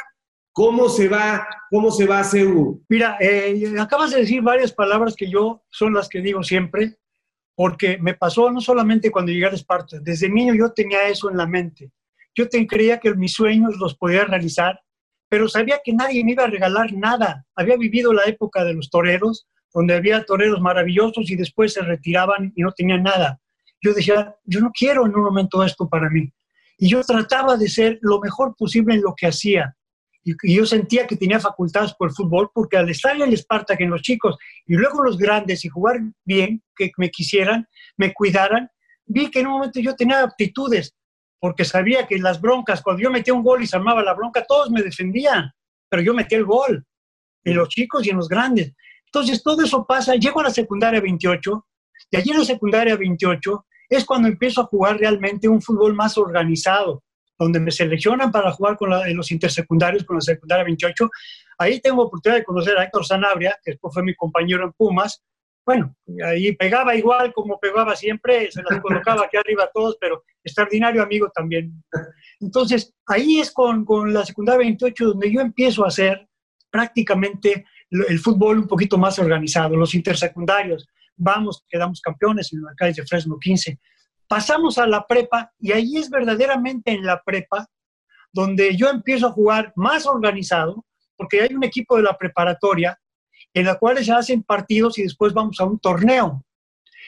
[0.51, 2.83] cómo se va, cómo se va a CEU.
[2.87, 6.99] Mira, eh, acabas de decir varias palabras que yo son las que digo siempre
[7.57, 11.37] porque me pasó no solamente cuando llegué a Esparta, desde niño yo tenía eso en
[11.37, 11.89] la mente.
[12.35, 14.79] Yo creía que mis sueños los podía realizar,
[15.27, 17.47] pero sabía que nadie me iba a regalar nada.
[17.55, 22.53] Había vivido la época de los toreros, donde había toreros maravillosos y después se retiraban
[22.55, 23.39] y no tenían nada.
[23.81, 26.31] Yo decía, yo no quiero en un momento esto para mí.
[26.77, 29.75] Y yo trataba de ser lo mejor posible en lo que hacía
[30.43, 33.77] y, yo sentía que tenía facultades por el fútbol, porque al estar en el Esparta,
[33.77, 38.13] que en los chicos, y luego los grandes, y jugar bien, que me quisieran, me
[38.13, 38.69] cuidaran,
[39.05, 40.95] vi que en un momento yo tenía aptitudes,
[41.39, 44.43] porque sabía que las broncas, cuando yo metía un gol y se armaba la bronca,
[44.45, 45.51] todos me defendían,
[45.89, 46.85] pero yo metía el gol,
[47.43, 48.73] en los chicos y en los grandes.
[49.05, 51.67] Entonces todo eso pasa, llego a la secundaria 28,
[52.11, 56.17] y allí en la secundaria 28 es cuando empiezo a jugar realmente un fútbol más
[56.17, 57.03] organizado,
[57.37, 61.09] donde me seleccionan para jugar con los intersecundarios, con la secundaria 28.
[61.59, 65.23] Ahí tengo oportunidad de conocer a Héctor Sanabria, que después fue mi compañero en Pumas.
[65.65, 70.23] Bueno, ahí pegaba igual como pegaba siempre, se las colocaba aquí arriba a todos, pero
[70.43, 71.83] extraordinario amigo también.
[72.39, 76.27] Entonces, ahí es con, con la secundaria 28 donde yo empiezo a hacer
[76.69, 80.87] prácticamente el fútbol un poquito más organizado, los intersecundarios.
[81.15, 83.79] Vamos, quedamos campeones en la calle de Fresno 15.
[84.27, 87.67] Pasamos a la prepa y ahí es verdaderamente en la prepa
[88.31, 90.85] donde yo empiezo a jugar más organizado,
[91.15, 92.99] porque hay un equipo de la preparatoria
[93.53, 96.45] en la cual se hacen partidos y después vamos a un torneo.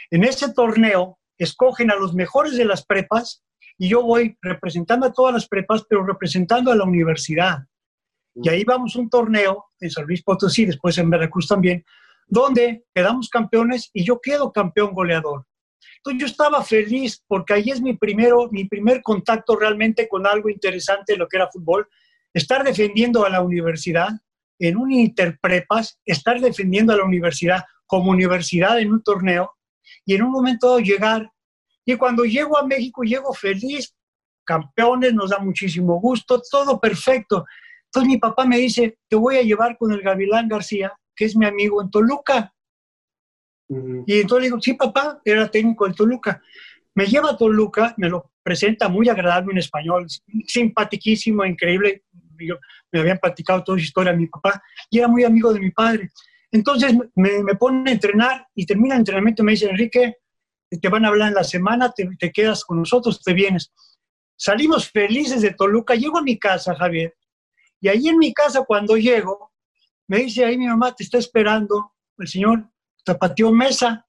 [0.10, 3.44] En ese torneo escogen a los mejores de las prepas
[3.78, 7.60] y yo voy representando a todas las prepas, pero representando a la universidad.
[8.36, 11.84] Y ahí vamos a un torneo en San Luis Potosí, después en Veracruz también,
[12.28, 15.46] donde quedamos campeones y yo quedo campeón goleador.
[15.98, 20.50] Entonces yo estaba feliz porque ahí es mi, primero, mi primer contacto realmente con algo
[20.50, 21.88] interesante de lo que era fútbol.
[22.34, 24.10] Estar defendiendo a la universidad
[24.60, 29.52] en un interprepas, estar defendiendo a la universidad como universidad en un torneo
[30.06, 31.32] y en un momento llegar.
[31.86, 33.96] Y cuando llego a México, llego feliz,
[34.46, 37.46] campeones, nos da muchísimo gusto, todo perfecto.
[37.86, 41.36] Entonces mi papá me dice, te voy a llevar con el Gavilán García, que es
[41.36, 42.54] mi amigo en Toluca.
[43.70, 46.42] Y entonces le digo, sí, papá, era técnico en Toluca.
[46.96, 50.08] Me lleva a Toluca, me lo presenta muy agradable en español,
[50.48, 52.04] simpaticísimo, increíble.
[52.92, 56.10] me habían platicado toda su historia mi papá y era muy amigo de mi padre.
[56.52, 60.18] Entonces me, me pone a entrenar y termina el entrenamiento me dice, Enrique,
[60.70, 63.72] te van a hablar en la semana, te, te quedas con nosotros, te vienes.
[64.36, 67.16] Salimos felices de Toluca, llego a mi casa, Javier,
[67.82, 69.52] y ahí en mi casa cuando llego,
[70.08, 72.69] me dice ahí mi mamá, te está esperando el señor
[73.04, 74.06] Tapatío Mesa.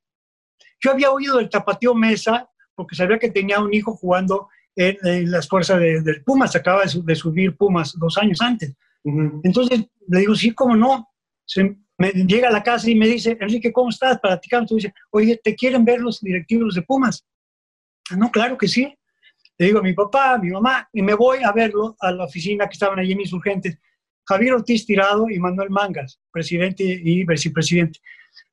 [0.83, 5.47] Yo había oído del Tapatío Mesa porque sabía que tenía un hijo jugando en, las
[5.47, 8.75] fuerzas del Pumas, acaba de, subir Pumas dos años antes.
[9.05, 11.09] Entonces le digo, sí, cómo no.
[11.45, 14.19] Se, me llega a la casa y me dice, Enrique, ¿cómo estás?
[14.19, 14.75] Platicando.
[14.75, 17.27] Dice, oye, ¿te quieren ver los directivos de Pumas?
[18.11, 18.95] Ah, no, claro que sí.
[19.59, 22.25] Le digo a mi papá, a mi mamá, y me voy a verlo a la
[22.25, 23.79] oficina que estaban allí en Insurgentes.
[24.25, 28.01] Javier Ortiz Tirado y Manuel Mangas, presidente y vicepresidente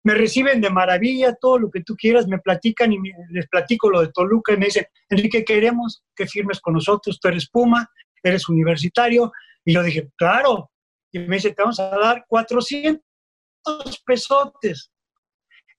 [0.04, 2.98] me reciben de maravilla, todo lo que tú quieras, me platican y
[3.32, 7.28] les platico lo de Toluca y me dicen, Enrique, queremos que firmes con nosotros, tú
[7.28, 7.90] eres Puma,
[8.24, 9.32] eres universitario.
[9.66, 10.72] Y yo dije, claro.
[11.12, 13.02] Y me dice, te vamos a dar 400
[14.06, 14.92] pesotes.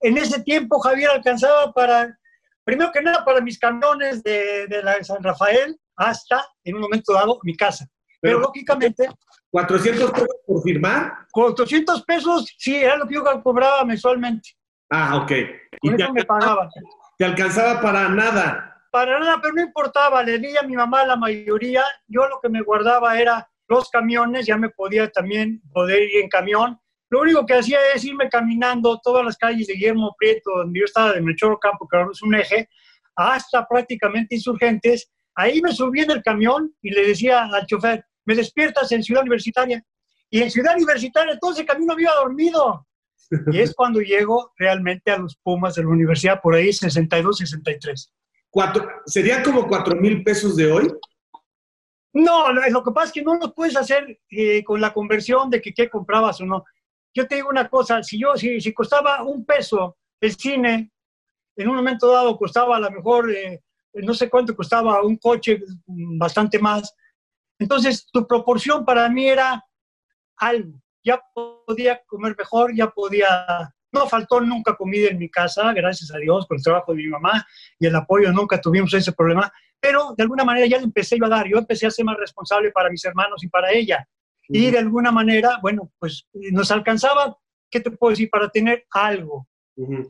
[0.01, 2.19] En ese tiempo Javier alcanzaba para,
[2.65, 7.13] primero que nada, para mis camiones de, de la San Rafael hasta, en un momento
[7.13, 7.89] dado, mi casa.
[8.21, 9.09] Pero, lógicamente...
[9.53, 11.27] ¿400 pesos por firmar?
[11.33, 14.51] 400 pesos, sí, era lo que yo cobraba mensualmente.
[14.91, 15.31] Ah, ok.
[15.83, 16.69] y eso me pagaban.
[17.17, 18.69] ¿Te alcanzaba para nada?
[18.91, 22.49] para nada, pero no importaba, le di a mi mamá la mayoría, yo lo que
[22.49, 26.81] me guardaba era los camiones, ya me podía también poder ir en camión.
[27.11, 30.85] Lo único que hacía es irme caminando todas las calles de Guillermo Prieto, donde yo
[30.85, 32.69] estaba de Melchor Campo, que es un eje,
[33.15, 35.11] hasta prácticamente Insurgentes.
[35.39, 39.23] Ahí me subí en el camión y le decía al chofer, me despiertas en Ciudad
[39.23, 39.81] Universitaria.
[40.29, 42.85] Y en Ciudad Universitaria todo ese camino había dormido.
[43.53, 48.13] Y es cuando llego realmente a los Pumas de la universidad, por ahí 62, 63.
[48.51, 50.93] Cuatro, ¿Serían como cuatro mil pesos de hoy?
[52.15, 55.61] No, lo que pasa es que no lo puedes hacer eh, con la conversión de
[55.61, 56.65] que qué comprabas o no.
[57.15, 60.91] Yo te digo una cosa, si yo, si, si costaba un peso el cine,
[61.55, 63.63] en un momento dado costaba a lo mejor, eh,
[64.03, 66.95] no sé cuánto costaba un coche, bastante más.
[67.59, 69.65] Entonces, tu proporción para mí era
[70.37, 70.81] algo.
[71.05, 73.73] Ya podía comer mejor, ya podía...
[73.91, 77.09] No faltó nunca comida en mi casa, gracias a Dios, con el trabajo de mi
[77.09, 77.47] mamá
[77.79, 81.29] y el apoyo, nunca tuvimos ese problema, pero de alguna manera ya le empecé a
[81.29, 84.07] dar, yo empecé a ser más responsable para mis hermanos y para ella.
[84.49, 87.37] Y de alguna manera, bueno, pues nos alcanzaba,
[87.71, 88.31] ¿qué te puedo decir?
[88.31, 89.47] Para tener algo,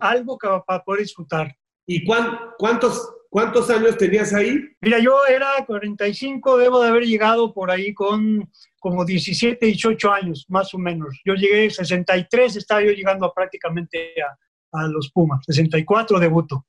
[0.00, 1.54] algo que, para poder disfrutar.
[1.86, 4.60] ¿Y cuántos, cuántos años tenías ahí?
[4.80, 10.46] Mira, yo era 45, debo de haber llegado por ahí con como 17, 18 años,
[10.48, 11.20] más o menos.
[11.24, 16.64] Yo llegué 63, estaba yo llegando a prácticamente a, a los Pumas, 64 debuto.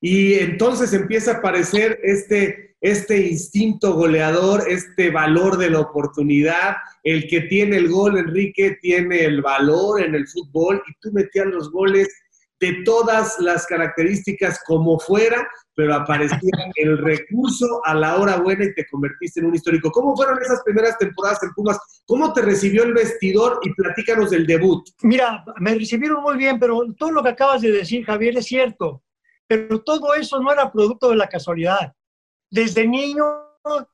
[0.00, 6.76] Y entonces empieza a aparecer este, este instinto goleador, este valor de la oportunidad.
[7.02, 11.46] El que tiene el gol, Enrique, tiene el valor en el fútbol y tú metías
[11.46, 12.08] los goles
[12.60, 16.38] de todas las características como fuera, pero aparecía
[16.76, 19.90] el recurso a la hora buena y te convertiste en un histórico.
[19.90, 21.78] ¿Cómo fueron esas primeras temporadas en Pumas?
[22.06, 23.60] ¿Cómo te recibió el vestidor?
[23.62, 24.86] Y platícanos del debut.
[25.02, 29.02] Mira, me recibieron muy bien, pero todo lo que acabas de decir, Javier, es cierto.
[29.46, 31.94] Pero todo eso no era producto de la casualidad.
[32.50, 33.24] Desde niño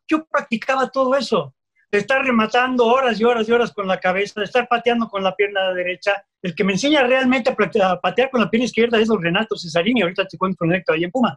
[0.08, 1.54] yo practicaba todo eso,
[1.96, 5.24] de estar rematando horas y horas y horas con la cabeza, de estar pateando con
[5.24, 6.22] la pierna derecha.
[6.42, 10.02] El que me enseña realmente a patear con la pierna izquierda es don Renato Cesarini,
[10.02, 11.36] ahorita te cuento con Héctor ahí en Puma.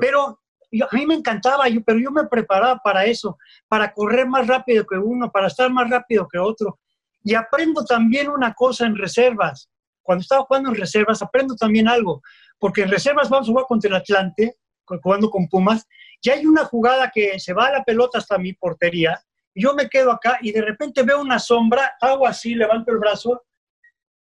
[0.00, 0.40] Pero
[0.82, 3.36] a mí me encantaba, yo, pero yo me preparaba para eso,
[3.68, 6.78] para correr más rápido que uno, para estar más rápido que otro.
[7.22, 9.68] Y aprendo también una cosa en reservas.
[10.02, 12.22] Cuando estaba jugando en reservas, aprendo también algo
[12.58, 14.56] porque en reservas vamos a jugar contra el Atlante,
[15.02, 15.86] jugando con Pumas,
[16.20, 19.20] y hay una jugada que se va la pelota hasta mi portería,
[19.60, 23.44] yo me quedo acá y de repente veo una sombra, hago así, levanto el brazo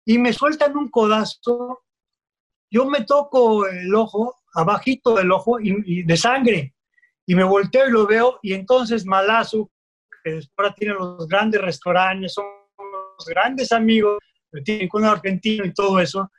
[0.04, 1.82] y me sueltan un codazo,
[2.70, 6.74] yo me toco el ojo, abajito del ojo, y, de sangre,
[7.26, 9.70] y me volteo y lo veo, y entonces Malazo,
[10.22, 12.44] que ahora tiene los grandes restaurantes, son
[13.18, 14.18] los grandes amigos,
[14.64, 16.30] tienen con un argentino y todo eso,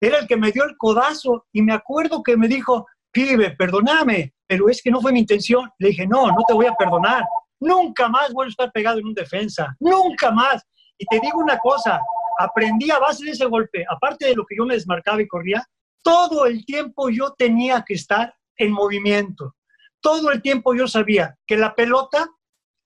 [0.00, 4.34] era el que me dio el codazo y me acuerdo que me dijo, pibe, perdóname,
[4.46, 5.70] pero es que no fue mi intención.
[5.78, 7.24] Le dije, no, no te voy a perdonar.
[7.64, 10.62] Nunca más vuelvo a estar pegado en un defensa, nunca más.
[10.98, 12.00] Y te digo una cosa,
[12.38, 15.66] aprendí a base de ese golpe, aparte de lo que yo me desmarcaba y corría,
[16.02, 19.56] todo el tiempo yo tenía que estar en movimiento.
[20.00, 22.28] Todo el tiempo yo sabía que la pelota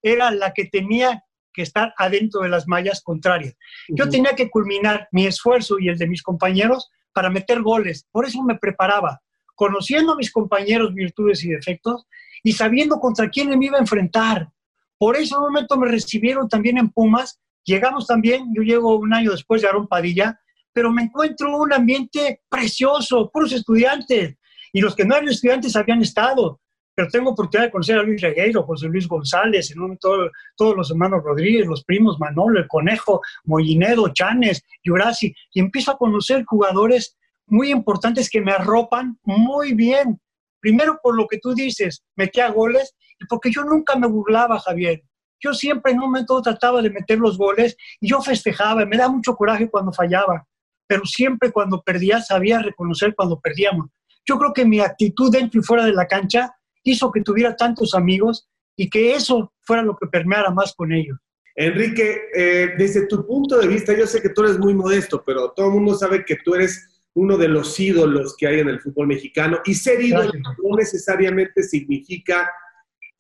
[0.01, 3.57] era la que tenía que estar adentro de las mallas contrarias.
[3.89, 8.07] Yo tenía que culminar mi esfuerzo y el de mis compañeros para meter goles.
[8.13, 9.21] Por eso me preparaba,
[9.57, 12.07] conociendo a mis compañeros virtudes y defectos
[12.45, 14.49] y sabiendo contra quién me iba a enfrentar.
[14.99, 17.41] Por un momento me recibieron también en Pumas.
[17.65, 20.39] Llegamos también, yo llego un año después de Aaron Padilla,
[20.73, 24.37] pero me encuentro un ambiente precioso, puros estudiantes.
[24.73, 26.61] Y los que no eran estudiantes habían estado
[26.99, 30.75] pero tengo oportunidad de conocer a Luis Regueiro, José Luis González, en un, todo, todos
[30.75, 36.45] los hermanos Rodríguez, los primos Manolo, el Conejo, Mollinedo, Chanes, Yurasi, y empiezo a conocer
[36.45, 40.21] jugadores muy importantes que me arropan muy bien.
[40.59, 42.97] Primero por lo que tú dices, metía goles,
[43.29, 45.03] porque yo nunca me burlaba, Javier.
[45.41, 49.09] Yo siempre en un momento trataba de meter los goles y yo festejaba, me da
[49.09, 50.47] mucho coraje cuando fallaba,
[50.87, 53.89] pero siempre cuando perdía sabía reconocer cuando perdíamos.
[54.27, 56.53] Yo creo que mi actitud dentro y fuera de la cancha
[56.83, 61.19] hizo que tuviera tantos amigos y que eso fuera lo que permeara más con ellos.
[61.55, 65.51] Enrique, eh, desde tu punto de vista, yo sé que tú eres muy modesto, pero
[65.51, 68.81] todo el mundo sabe que tú eres uno de los ídolos que hay en el
[68.81, 72.49] fútbol mexicano y ser ídolo no necesariamente significa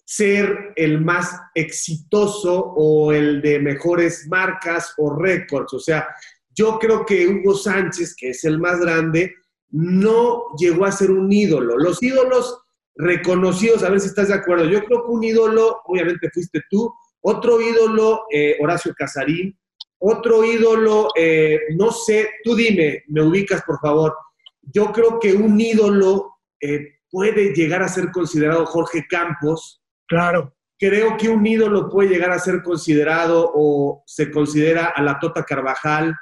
[0.08, 5.74] ser el más exitoso o el de mejores marcas o récords.
[5.74, 6.08] O sea,
[6.54, 9.34] yo creo que Hugo Sánchez, que es el más grande,
[9.68, 11.76] no llegó a ser un ídolo.
[11.76, 12.58] Los ídolos
[12.94, 14.64] reconocidos, a ver si estás de acuerdo.
[14.64, 16.90] Yo creo que un ídolo, obviamente fuiste tú,
[17.20, 19.58] otro ídolo, eh, Horacio Casarín,
[19.98, 24.16] otro ídolo, eh, no sé, tú dime, me ubicas por favor.
[24.62, 29.82] Yo creo que un ídolo, eh, puede llegar a ser considerado Jorge Campos.
[30.08, 30.54] Claro.
[30.78, 35.44] Creo que un ídolo puede llegar a ser considerado o se considera a la Tota
[35.44, 36.14] Carvajal.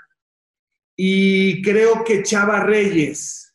[0.96, 3.54] Y creo que Chava Reyes.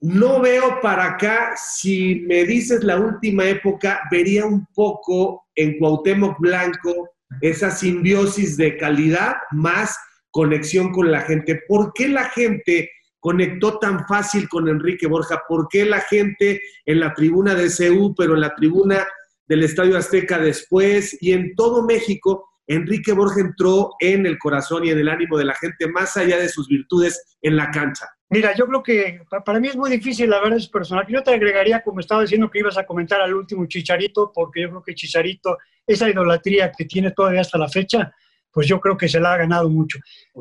[0.00, 6.38] No veo para acá, si me dices la última época, vería un poco en Cuauhtémoc
[6.38, 7.10] Blanco
[7.40, 9.96] esa simbiosis de calidad más
[10.30, 11.62] conexión con la gente.
[11.66, 15.42] ¿Por qué la gente conectó tan fácil con Enrique Borja?
[15.48, 19.06] ¿Por qué la gente en la tribuna de CU, pero en la tribuna
[19.48, 24.90] del Estadio Azteca después y en todo México, Enrique Borja entró en el corazón y
[24.90, 28.06] en el ánimo de la gente más allá de sus virtudes en la cancha?
[28.28, 31.06] Mira, yo creo que para mí es muy difícil la verdad es personal.
[31.08, 34.70] Yo te agregaría, como estaba diciendo, que ibas a comentar al último Chicharito, porque yo
[34.70, 38.12] creo que Chicharito, esa idolatría que tiene todavía hasta la fecha,
[38.50, 39.98] pues yo creo que se la ha ganado mucho.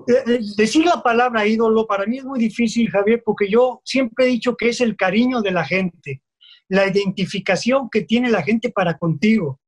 [0.08, 4.26] Eh, eh, decir la palabra ídolo para mí es muy difícil, Javier, porque yo siempre
[4.26, 6.22] he dicho que es el cariño de la gente,
[6.70, 9.60] la identificación que tiene la gente para contigo.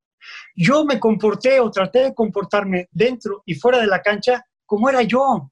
[0.55, 5.01] Yo me comporté o traté de comportarme dentro y fuera de la cancha como era
[5.03, 5.51] yo.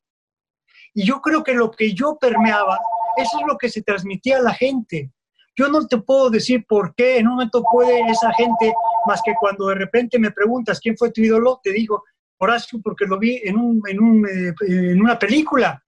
[0.94, 2.80] Y yo creo que lo que yo permeaba,
[3.18, 5.12] eso es lo que se transmitía a la gente.
[5.58, 8.74] Yo no te puedo decir por qué en un momento puede esa gente,
[9.06, 12.04] más que cuando de repente me preguntas quién fue tu ídolo, te digo,
[12.38, 15.82] Horacio porque lo vi en, un, en, un, eh, en una película.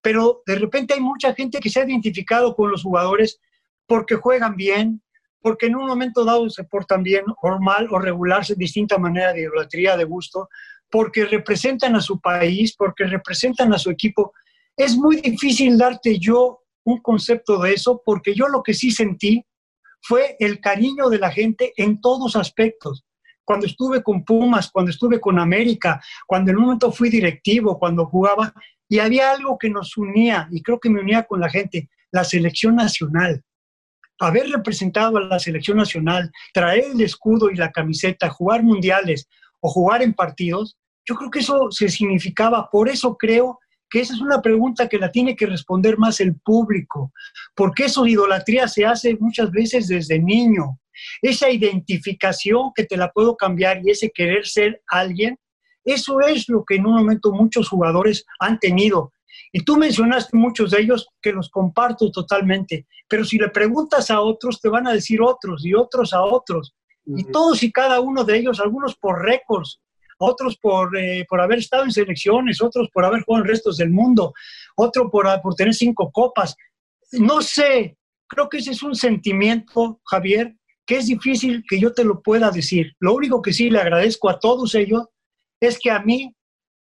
[0.00, 3.38] Pero de repente hay mucha gente que se ha identificado con los jugadores
[3.92, 5.02] porque juegan bien,
[5.42, 9.42] porque en un momento dado se portan bien o mal o regularse distinta manera de
[9.42, 10.48] idolatría, de gusto,
[10.90, 14.32] porque representan a su país, porque representan a su equipo.
[14.78, 19.44] Es muy difícil darte yo un concepto de eso, porque yo lo que sí sentí
[20.00, 23.04] fue el cariño de la gente en todos aspectos
[23.44, 28.06] cuando estuve con Pumas, cuando estuve con América, cuando en un momento fui directivo, cuando
[28.06, 28.54] jugaba,
[28.88, 32.24] y había algo que nos unía, y creo que me unía con la gente, la
[32.24, 33.44] selección nacional.
[34.22, 39.26] Haber representado a la selección nacional, traer el escudo y la camiseta, jugar mundiales
[39.58, 42.68] o jugar en partidos, yo creo que eso se significaba.
[42.70, 43.58] Por eso creo
[43.90, 47.12] que esa es una pregunta que la tiene que responder más el público,
[47.56, 50.78] porque eso idolatría se hace muchas veces desde niño.
[51.20, 55.36] Esa identificación que te la puedo cambiar y ese querer ser alguien,
[55.84, 59.12] eso es lo que en un momento muchos jugadores han tenido.
[59.52, 64.20] Y tú mencionaste muchos de ellos que los comparto totalmente, pero si le preguntas a
[64.20, 66.74] otros, te van a decir otros y otros a otros.
[67.04, 69.80] Y todos y cada uno de ellos, algunos por récords,
[70.18, 73.90] otros por, eh, por haber estado en selecciones, otros por haber jugado en restos del
[73.90, 74.32] mundo,
[74.76, 76.54] otro por, por tener cinco copas.
[77.12, 77.96] No sé,
[78.28, 80.54] creo que ese es un sentimiento, Javier,
[80.86, 82.92] que es difícil que yo te lo pueda decir.
[83.00, 85.06] Lo único que sí le agradezco a todos ellos
[85.60, 86.34] es que a mí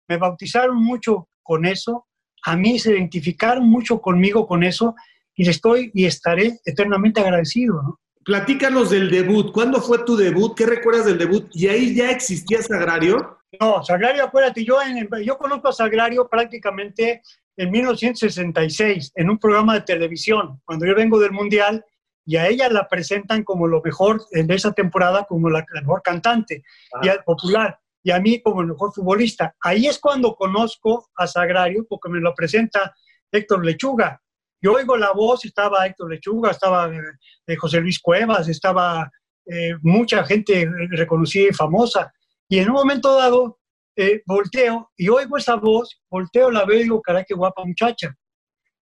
[0.09, 2.08] me bautizaron mucho con eso,
[2.49, 4.95] a mí se identificaron mucho conmigo con eso
[5.35, 8.01] y le estoy y estaré eternamente agradecido.
[8.25, 9.53] Platícanos del debut.
[9.53, 10.57] ¿Cuándo fue tu debut?
[10.57, 11.51] ¿Qué recuerdas del debut?
[11.53, 13.39] ¿Y ahí ya existía Sagrario?
[13.61, 17.21] No, Sagrario, acuérdate, yo, en yo conozco a Sagrario prácticamente
[17.55, 20.59] en 1966, en un programa de televisión.
[20.65, 21.85] Cuando yo vengo del Mundial,
[22.25, 26.63] y a ella la presentan como lo mejor en esa temporada, como la, mejor cantante
[27.03, 27.79] y al popular,
[28.09, 29.55] y a mí como el mejor futbolista.
[29.61, 32.95] Ahí es cuando conozco a Sagrario, porque me lo presenta
[33.31, 34.19] Héctor Lechuga.
[34.63, 39.11] Yo oigo la voz, estaba Héctor Lechuga, estaba eh, José Luis Cuevas, estaba
[39.45, 42.11] eh, mucha gente reconocida y famosa.
[42.49, 43.59] Y en un momento dado,
[43.95, 48.17] eh, volteo y oigo esa voz, volteo, la veo y digo, caray, qué guapa muchacha.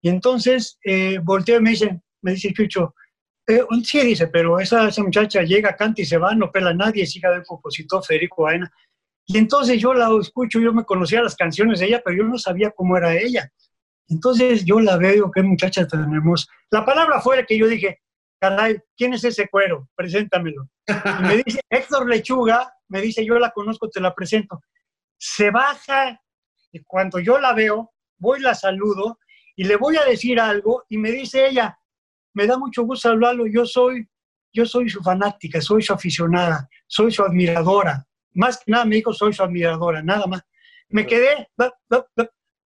[0.03, 0.79] Y entonces
[1.25, 2.95] volteo y me dicen, me dice Chucho,
[3.49, 6.75] eh, sí, dice, pero esa, esa muchacha llega, canta y se va, no pela a
[6.75, 8.73] nadie, es hija del compositor Federico Baena.
[9.27, 12.39] Y entonces yo la escucho, yo me conocía las canciones de ella, pero yo no
[12.39, 13.51] sabía cómo era ella.
[14.09, 16.47] Entonces yo la veo, qué muchacha tan hermosa.
[16.71, 18.01] La palabra fue que yo dije,
[18.41, 19.89] caray, ¿quién es ese cuero?
[19.97, 20.69] Preséntamelo.
[20.87, 24.61] Y me dice, Héctor Lechuga, me dice, yo la conozco, te la presento.
[25.19, 26.21] Se baja
[26.71, 29.19] y cuando yo la veo, voy, la saludo
[29.57, 31.79] y le voy a decir algo y me dice ella,
[32.35, 33.47] me da mucho gusto hablarlo.
[33.47, 34.07] Yo soy,
[34.53, 38.07] yo soy su fanática, soy su aficionada, soy su admiradora.
[38.37, 40.43] Más que nada me dijo, soy su admiradora, nada más.
[40.89, 41.49] Me quedé,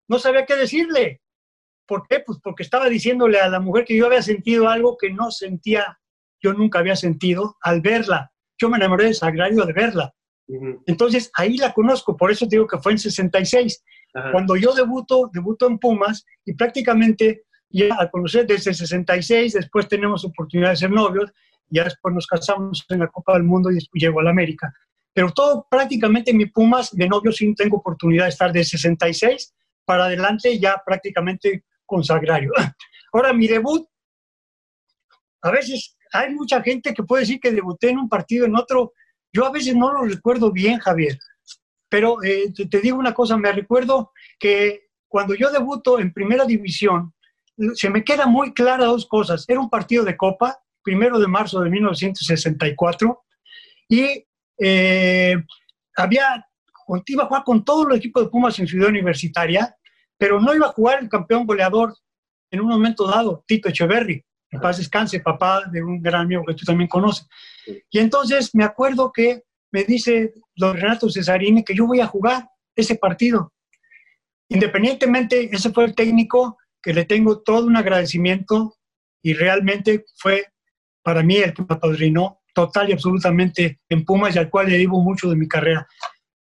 [0.08, 1.22] no sabía qué decirle.
[1.86, 2.20] ¿Por qué?
[2.20, 5.98] Pues porque estaba diciéndole a la mujer que yo había sentido algo que no sentía,
[6.42, 8.30] yo nunca había sentido al verla.
[8.58, 10.12] Yo me enamoré de Sagrario de verla.
[10.86, 13.84] Entonces ahí la conozco, por eso digo que fue en 66.
[14.32, 20.24] Cuando yo debuto, debuto en Pumas y prácticamente ya al conocer desde 66, después tenemos
[20.24, 21.32] oportunidad de ser novios,
[21.68, 24.72] ya después nos casamos en la Copa del Mundo y llego a la América.
[25.12, 29.54] Pero todo prácticamente mi Pumas de novio sí tengo oportunidad de estar de 66
[29.84, 32.52] para adelante ya prácticamente consagrario.
[33.12, 33.88] Ahora mi debut,
[35.42, 38.92] a veces hay mucha gente que puede decir que debuté en un partido, en otro.
[39.32, 41.18] Yo a veces no lo recuerdo bien, Javier.
[41.88, 47.12] Pero eh, te, digo una cosa, me recuerdo que cuando yo debuto en primera división,
[47.74, 49.44] se me queda muy clara dos cosas.
[49.48, 53.22] Era un partido de Copa, primero de marzo de 1964,
[53.88, 54.24] y
[54.60, 55.36] eh,
[55.96, 56.46] había,
[57.06, 59.74] iba a jugar con todo el equipo de Pumas en Ciudad Universitaria,
[60.18, 61.94] pero no iba a jugar el campeón goleador
[62.50, 64.24] en un momento dado, Tito Echeverry.
[64.50, 67.26] En paz descanse, papá de un gran amigo que tú también conoces.
[67.88, 72.48] Y entonces me acuerdo que me dice don Renato Cesarini que yo voy a jugar
[72.74, 73.52] ese partido.
[74.48, 78.76] Independientemente, ese fue el técnico que le tengo todo un agradecimiento
[79.22, 80.46] y realmente fue
[81.02, 84.78] para mí el que me apadrinó total y absolutamente en Pumas y al cual le
[84.78, 85.86] debo mucho de mi carrera.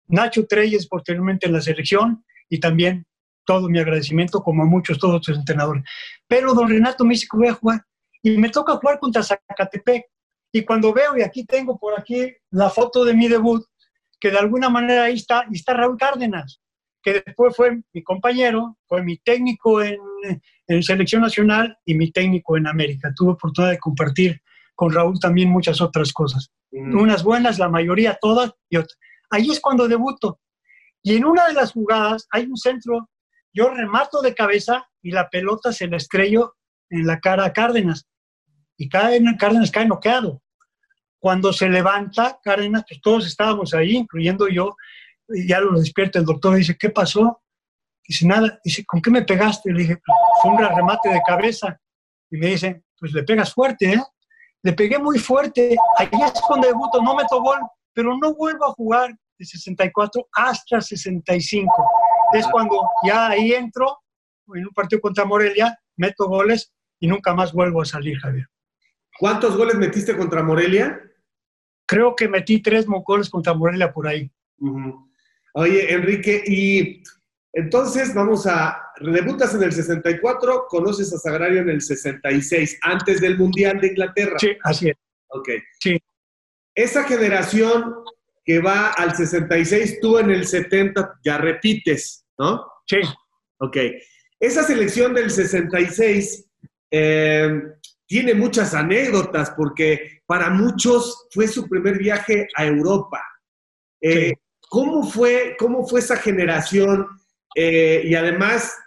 [0.07, 3.05] Nacho Treyes posteriormente en la selección y también
[3.45, 5.83] todo mi agradecimiento como a muchos, todos los entrenadores.
[6.27, 7.81] Pero don Renato me dice voy a jugar
[8.21, 10.05] y me toca jugar contra Zacatepec.
[10.51, 13.63] Y cuando veo, y aquí tengo por aquí la foto de mi debut,
[14.19, 16.61] que de alguna manera ahí está, y está Raúl Cárdenas,
[17.03, 19.99] que después fue mi compañero, fue mi técnico en,
[20.67, 23.13] en Selección Nacional y mi técnico en América.
[23.15, 24.41] Tuve oportunidad de compartir
[24.75, 26.51] con Raúl también muchas otras cosas.
[26.71, 26.99] Mm.
[26.99, 28.97] Unas buenas, la mayoría, todas y otras.
[29.29, 30.39] Ahí es cuando debuto.
[31.01, 33.09] Y en una de las jugadas hay un centro,
[33.53, 36.55] yo remato de cabeza y la pelota se la estrello
[36.89, 38.05] en la cara a Cárdenas.
[38.77, 40.41] Y Cárdenas cae noqueado.
[41.19, 44.75] Cuando se levanta Cárdenas, pues todos estábamos ahí, incluyendo yo,
[45.29, 47.41] y ya lo despierta el doctor y dice, ¿qué pasó?
[48.07, 48.59] Dice, nada.
[48.63, 49.71] Dice, ¿con qué me pegaste?
[49.71, 50.01] Le dije,
[50.41, 51.79] fue un remate de cabeza.
[52.29, 54.03] Y me dice, pues le pegas fuerte, ¿eh?
[54.65, 55.75] Le pegué muy fuerte.
[55.99, 57.59] Ahí es cuando debuto, no meto gol,
[57.93, 61.71] pero no vuelvo a jugar de 64 hasta 65.
[62.33, 63.99] Es cuando ya ahí entro
[64.55, 68.47] en un partido contra Morelia, meto goles y nunca más vuelvo a salir, Javier.
[69.19, 70.99] ¿Cuántos goles metiste contra Morelia?
[71.85, 74.31] Creo que metí tres goles contra Morelia por ahí.
[75.53, 77.03] Oye, Enrique, y
[77.57, 83.37] entonces vamos a, debutas en el 64, conoces a Sagrario en el 66, antes del
[83.37, 84.35] Mundial de Inglaterra.
[84.37, 84.97] Sí, así es.
[85.29, 85.49] Ok.
[85.79, 85.97] Sí.
[86.75, 87.95] Esa generación
[88.43, 92.67] que va al 66, tú en el 70 ya repites, ¿no?
[92.87, 92.97] Sí.
[93.59, 93.77] Ok.
[94.37, 96.49] Esa selección del 66
[96.91, 97.61] eh,
[98.05, 103.23] tiene muchas anécdotas porque para muchos fue su primer viaje a Europa.
[104.01, 104.33] Eh,
[104.69, 107.07] ¿cómo, fue, ¿Cómo fue esa generación?
[107.55, 108.77] Eh, y además,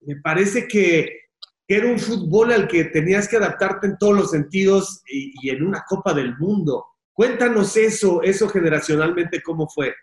[0.00, 1.22] me parece que,
[1.68, 5.82] era un fútbol al que tenías que adaptarte en todos los sentidos y, en una
[5.88, 6.84] Copa del Mundo.
[7.14, 9.94] Cuéntanos eso, eso generacionalmente, ¿cómo fue?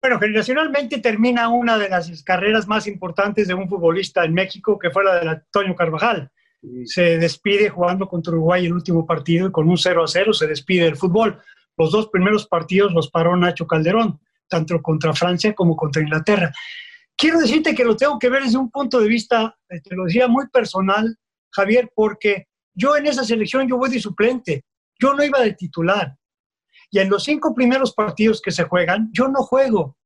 [0.00, 4.90] Bueno, generacionalmente termina una de las carreras más importantes de un futbolista en México, que
[4.90, 6.30] fue la de Antonio Carvajal.
[6.84, 10.46] Se despide jugando contra Uruguay el último partido y con un 0 a 0 se
[10.46, 11.40] despide del fútbol.
[11.76, 16.52] Los dos primeros partidos los paró Nacho Calderón, tanto contra Francia como contra Inglaterra.
[17.16, 20.04] Quiero decirte que lo tengo que ver desde un punto de vista, eh, te lo
[20.04, 21.16] decía, muy personal,
[21.50, 24.64] Javier, porque yo en esa selección yo voy de suplente,
[24.98, 26.16] yo no iba de titular.
[26.90, 29.96] Y en los cinco primeros partidos que se juegan, yo no juego.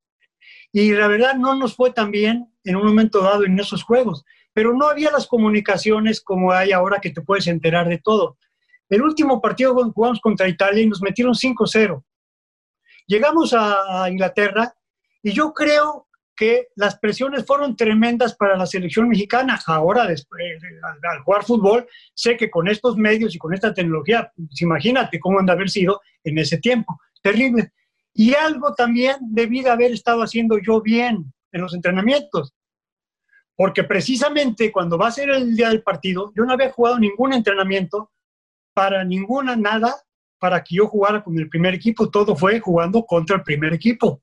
[0.72, 4.24] Y la verdad no nos fue tan bien en un momento dado en esos juegos,
[4.52, 8.36] pero no había las comunicaciones como hay ahora que te puedes enterar de todo.
[8.90, 12.02] El último partido jugamos contra Italia y nos metieron 5-0.
[13.06, 14.74] Llegamos a Inglaterra
[15.22, 16.07] y yo creo
[16.38, 19.58] que las presiones fueron tremendas para la selección mexicana.
[19.66, 20.40] Ahora, después,
[21.10, 25.40] al, jugar fútbol, sé que con estos medios y con esta tecnología, pues, imagínate cómo
[25.40, 27.00] han de haber sido en ese tiempo.
[27.20, 27.72] Terrible.
[28.14, 32.54] Y algo también debí de haber estado haciendo yo bien en los entrenamientos.
[33.56, 37.32] Porque precisamente cuando va a ser el día del partido, yo no había jugado ningún
[37.32, 38.12] entrenamiento
[38.74, 39.92] para ninguna nada
[40.38, 42.08] para que yo jugara con el primer equipo.
[42.08, 44.22] Todo fue jugando contra el primer equipo.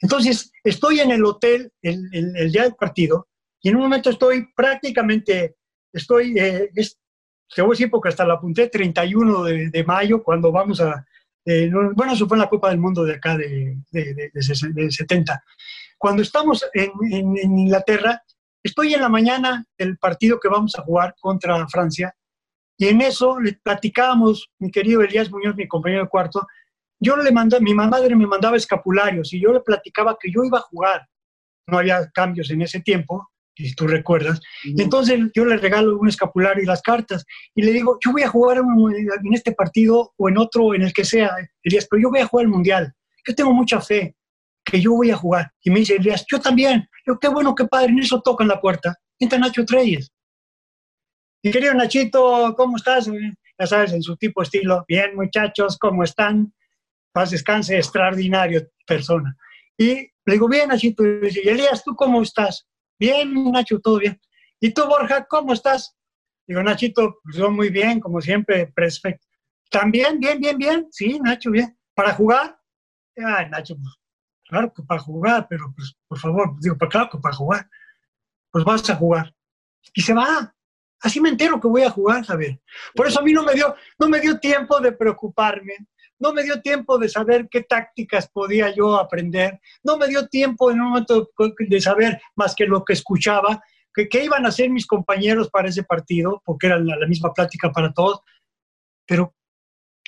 [0.00, 3.28] Entonces, estoy en el hotel el, día del partido
[3.60, 5.56] y en un momento estoy prácticamente,
[5.92, 6.70] estoy, eh,
[7.54, 11.06] te voy a decir porque hasta la apunté 31 de, mayo cuando vamos a,
[11.94, 15.42] bueno, eso la Copa del Mundo de acá de, de, 70.
[15.98, 18.22] Cuando estamos en, en, Inglaterra,
[18.62, 22.14] estoy en la mañana del partido que vamos a jugar contra Francia
[22.78, 26.46] y en eso le platicábamos, mi querido Elías Muñoz, mi compañero de cuarto,
[27.00, 30.58] yo le mandaba, mi madre me mandaba escapularios y yo le platicaba que yo iba
[30.58, 31.06] a jugar.
[31.68, 34.40] No había cambios en ese tiempo, si tú recuerdas.
[34.64, 37.24] Entonces yo le regalo un escapulario y las cartas
[37.54, 40.92] y le digo, yo voy a jugar en este partido o en otro, en el
[40.92, 42.92] que sea, Elías, pero yo voy a jugar el Mundial.
[43.26, 44.16] Yo tengo mucha fe
[44.64, 45.50] que yo voy a jugar.
[45.62, 46.88] Y me dice Elías, yo también.
[47.06, 47.90] Yo, qué bueno, qué padre.
[47.90, 48.96] En eso tocan la puerta.
[49.18, 50.10] Entra Nacho Treyes.
[51.42, 53.08] Mi querido Nachito, ¿cómo estás?
[53.58, 56.52] ya sabes, en su tipo estilo, bien muchachos, ¿cómo están?
[57.16, 59.34] Paz descanse, extraordinario persona.
[59.78, 59.94] Y
[60.26, 62.68] le digo, bien, Nachito, y Elías, ¿tú cómo estás?
[62.98, 64.20] Bien, Nacho, todo bien.
[64.60, 65.96] ¿Y tú, Borja, cómo estás?
[66.46, 69.26] Digo, Nachito, pues yo muy bien, como siempre, perfecto.
[69.70, 70.88] También, bien, bien, bien.
[70.90, 71.74] Sí, Nacho, bien.
[71.94, 72.60] ¿Para jugar?
[73.16, 73.94] Ay, Nacho, pues,
[74.46, 77.66] claro que para jugar, pero pues, por favor, digo, pues, claro que para jugar.
[78.50, 79.34] Pues vas a jugar.
[79.94, 80.54] Y se va.
[81.00, 82.60] Así me entero que voy a jugar, Javier.
[82.94, 85.76] Por eso a mí no me dio, no me dio tiempo de preocuparme,
[86.18, 90.70] no me dio tiempo de saber qué tácticas podía yo aprender, no me dio tiempo
[90.70, 93.62] en un momento de saber más que lo que escuchaba,
[93.94, 97.32] que qué iban a hacer mis compañeros para ese partido, porque era la, la misma
[97.32, 98.20] plática para todos,
[99.06, 99.34] pero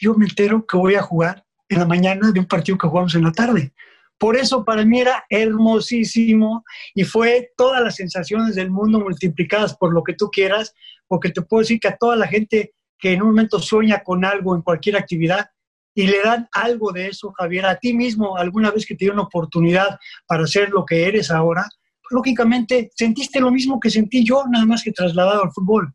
[0.00, 3.14] yo me entero que voy a jugar en la mañana de un partido que jugamos
[3.14, 3.72] en la tarde.
[4.18, 9.92] Por eso para mí era hermosísimo y fue todas las sensaciones del mundo multiplicadas por
[9.92, 10.74] lo que tú quieras,
[11.06, 14.24] porque te puedo decir que a toda la gente que en un momento sueña con
[14.24, 15.50] algo en cualquier actividad
[15.98, 19.12] y le dan algo de eso, Javier, a ti mismo, alguna vez que te dio
[19.12, 21.66] una oportunidad para ser lo que eres ahora,
[22.10, 25.92] lógicamente sentiste lo mismo que sentí yo, nada más que trasladado al fútbol.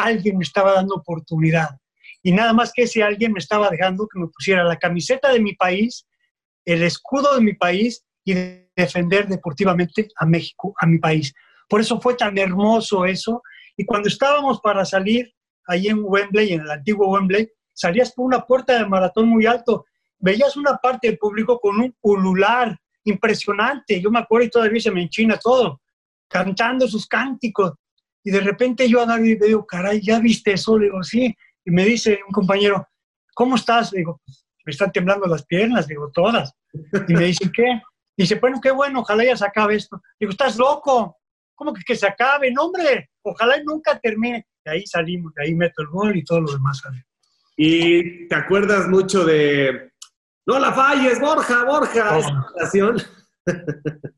[0.00, 1.68] Alguien me estaba dando oportunidad
[2.22, 5.40] y nada más que ese alguien me estaba dejando que me pusiera la camiseta de
[5.40, 6.06] mi país,
[6.64, 8.32] el escudo de mi país y
[8.74, 11.34] defender deportivamente a México, a mi país.
[11.68, 13.42] Por eso fue tan hermoso eso.
[13.76, 15.30] Y cuando estábamos para salir
[15.66, 19.86] ahí en Wembley, en el antiguo Wembley, salías por una puerta de maratón muy alto,
[20.18, 24.00] veías una parte del público con un ulular impresionante.
[24.00, 25.80] Yo me acuerdo y todavía se me enchina todo,
[26.28, 27.72] cantando sus cánticos.
[28.24, 30.78] Y de repente yo agarro y digo, caray, ¿ya viste eso?
[30.78, 31.34] Le digo, sí.
[31.64, 32.86] Y me dice un compañero,
[33.34, 33.90] ¿cómo estás?
[33.90, 34.20] digo,
[34.64, 36.54] me están temblando las piernas, digo, todas.
[37.08, 37.82] Y me dice, ¿qué?
[38.16, 40.00] dice, bueno, qué bueno, ojalá ya se acabe esto.
[40.20, 41.18] Digo, estás loco.
[41.54, 42.50] ¿Cómo que, que se acabe?
[42.52, 44.46] No, hombre, ojalá nunca termine.
[44.64, 46.80] Y ahí salimos, de ahí meto el gol y todo lo demás.
[47.64, 49.92] Y te acuerdas mucho de,
[50.46, 52.18] no la falles, Borja, Borja,
[52.72, 52.96] ¿Cómo?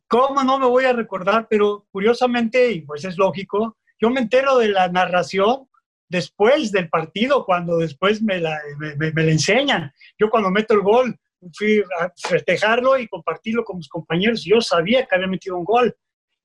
[0.09, 1.47] ¿Cómo no me voy a recordar?
[1.51, 5.69] Pero curiosamente, y pues es lógico, yo me entero de la narración
[6.09, 9.93] después del partido, cuando después me la, me, me, enseñan.
[10.19, 11.15] Yo cuando meto el gol,
[11.53, 14.43] fui a festejarlo y compartirlo con mis compañeros.
[14.43, 15.95] Yo sabía que había metido un gol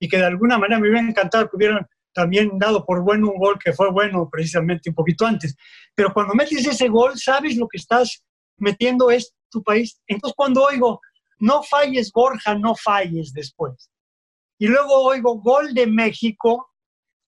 [0.01, 3.37] y que de alguna manera me hubiera encantado que hubieran también dado por bueno un
[3.37, 5.55] gol que fue bueno precisamente un poquito antes.
[5.95, 8.23] Pero cuando metes ese gol, sabes lo que estás
[8.57, 10.01] metiendo es tu país.
[10.07, 10.99] Entonces cuando oigo,
[11.39, 13.89] no falles Borja, no falles después.
[14.57, 16.69] Y luego oigo gol de México,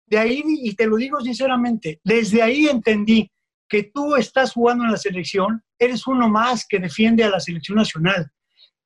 [0.06, 3.32] de ahí, y te lo digo sinceramente, desde ahí entendí
[3.70, 7.78] que tú estás jugando en la selección, eres uno más que defiende a la selección
[7.78, 8.30] nacional.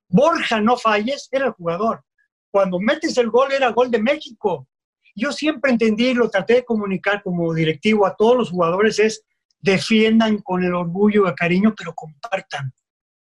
[0.08, 2.04] Borja, no falles, era el jugador.
[2.52, 4.68] Cuando metes el gol, era gol de México.
[5.16, 9.24] Yo siempre entendí y lo traté de comunicar como directivo a todos los jugadores es
[9.60, 12.72] defiendan con el orgullo y el cariño, pero compartan,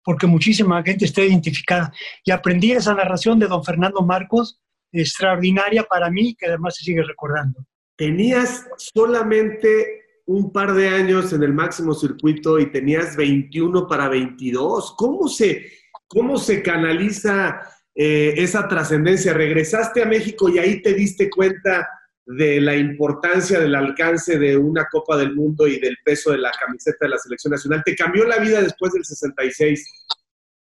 [0.03, 1.93] porque muchísima gente está identificada.
[2.24, 4.61] Y aprendí esa narración de don Fernando Marcos,
[4.91, 7.64] extraordinaria para mí, que además se sigue recordando
[7.97, 14.95] tenías solamente un par de años en el máximo circuito y tenías 21 para 22.
[14.97, 15.70] ¿Cómo se,
[16.09, 17.61] cómo se canaliza
[17.95, 19.32] eh, esa trascendencia?
[19.32, 21.88] Regresaste a México y ahí te diste cuenta
[22.26, 26.51] de la importancia del alcance de una Copa del Mundo y del peso de la
[26.51, 27.82] camiseta de la selección nacional.
[27.84, 30.07] ¿Te cambió la vida después del 66?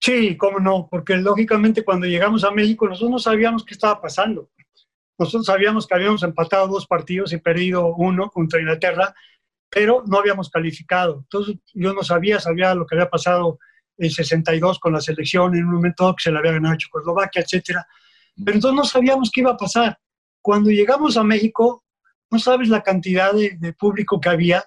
[0.00, 4.50] Sí, cómo no, porque lógicamente cuando llegamos a México nosotros no sabíamos qué estaba pasando.
[5.16, 9.14] Nosotros sabíamos que habíamos empatado dos partidos y perdido uno contra Inglaterra,
[9.70, 11.20] pero no habíamos calificado.
[11.20, 13.60] Entonces yo no sabía, sabía lo que había pasado
[14.04, 17.86] en 62 con la selección, en un momento que se la había ganado Checoslovaquia, etcétera.
[18.44, 19.98] Pero entonces no sabíamos qué iba a pasar.
[20.40, 21.84] Cuando llegamos a México,
[22.30, 24.64] no sabes la cantidad de, de público que había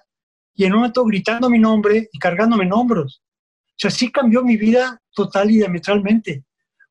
[0.54, 3.22] y en un momento gritando mi nombre y cargándome en hombros.
[3.68, 6.44] O sea, sí cambió mi vida total y diametralmente,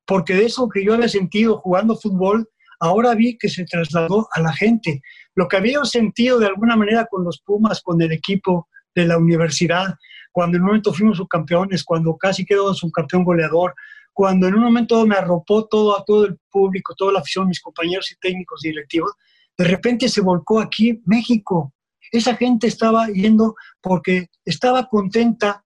[0.06, 2.48] porque de eso que yo había sentido jugando fútbol,
[2.80, 5.02] ahora vi que se trasladó a la gente.
[5.34, 9.18] Lo que había sentido de alguna manera con los Pumas, con el equipo de la
[9.18, 9.96] universidad,
[10.36, 13.74] cuando en un momento fuimos subcampeones, cuando casi quedó subcampeón goleador,
[14.12, 17.62] cuando en un momento me arropó todo a todo el público, toda la afición, mis
[17.62, 19.14] compañeros y técnicos y directivos,
[19.58, 21.74] de repente se volcó aquí México.
[22.12, 25.64] Esa gente estaba yendo porque estaba contenta,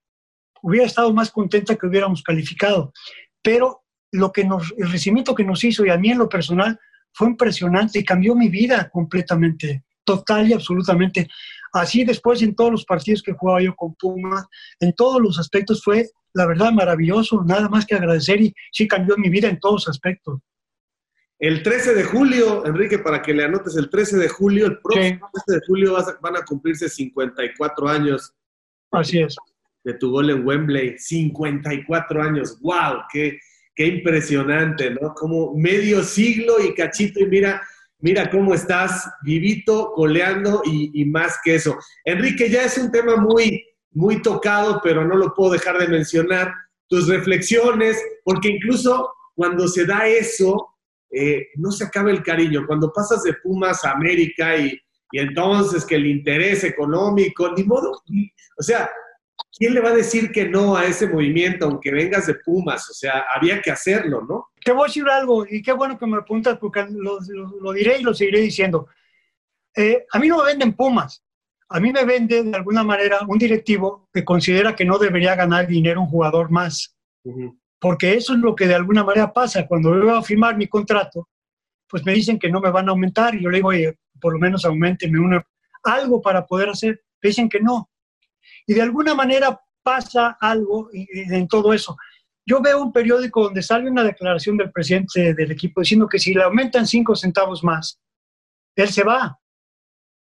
[0.61, 2.93] hubiera estado más contenta que hubiéramos calificado,
[3.41, 6.79] pero lo que nos, el recibimiento que nos hizo y a mí en lo personal
[7.11, 9.83] fue impresionante y cambió mi vida completamente,
[10.17, 11.27] total y absolutamente.
[11.73, 14.47] Así después en todos los partidos que jugaba yo con Puma,
[14.79, 19.15] en todos los aspectos fue, la verdad, maravilloso, nada más que agradecer y sí cambió
[19.17, 20.39] mi vida en todos aspectos.
[21.37, 25.29] El 13 de julio, Enrique, para que le anotes, el 13 de julio, el próximo
[25.45, 28.33] 13 de julio van a cumplirse 54 años
[28.91, 29.35] Así es.
[29.83, 33.39] De tu gol en Wembley, 54 años, wow, qué,
[33.75, 35.13] qué impresionante, ¿no?
[35.13, 37.61] Como medio siglo y cachito y mira,
[37.99, 41.77] mira cómo estás vivito, coleando y, y más que eso.
[42.05, 46.53] Enrique, ya es un tema muy, muy tocado, pero no lo puedo dejar de mencionar.
[46.87, 50.69] Tus reflexiones, porque incluso cuando se da eso,
[51.11, 52.65] eh, no se acaba el cariño.
[52.67, 54.79] Cuando pasas de Pumas a América y,
[55.11, 57.91] entonces que el interés económico, ni modo,
[58.57, 58.89] o sea,
[59.57, 62.89] ¿quién le va a decir que no a ese movimiento, aunque vengas de Pumas?
[62.89, 64.49] O sea, había que hacerlo, ¿no?
[64.63, 67.19] Te voy a decir algo, y qué bueno que me apuntas, porque lo,
[67.73, 68.87] diré y lo seguiré diciendo.
[69.75, 71.23] Eh, a mí no me venden Pumas,
[71.69, 75.67] a mí me vende de alguna manera un directivo que considera que no debería ganar
[75.67, 76.95] dinero un jugador más.
[77.79, 79.67] Porque eso es lo que de alguna manera pasa.
[79.67, 81.29] Cuando yo voy a firmar mi contrato,
[81.87, 83.35] pues me dicen que no me van a aumentar.
[83.35, 85.45] Y yo le digo, oye, por lo menos aumentenme una,
[85.83, 87.01] algo para poder hacer.
[87.21, 87.87] Me dicen que no.
[88.65, 91.95] Y de alguna manera pasa algo en todo eso.
[92.45, 96.33] Yo veo un periódico donde sale una declaración del presidente del equipo diciendo que si
[96.33, 97.99] le aumentan cinco centavos más,
[98.75, 99.39] él se va,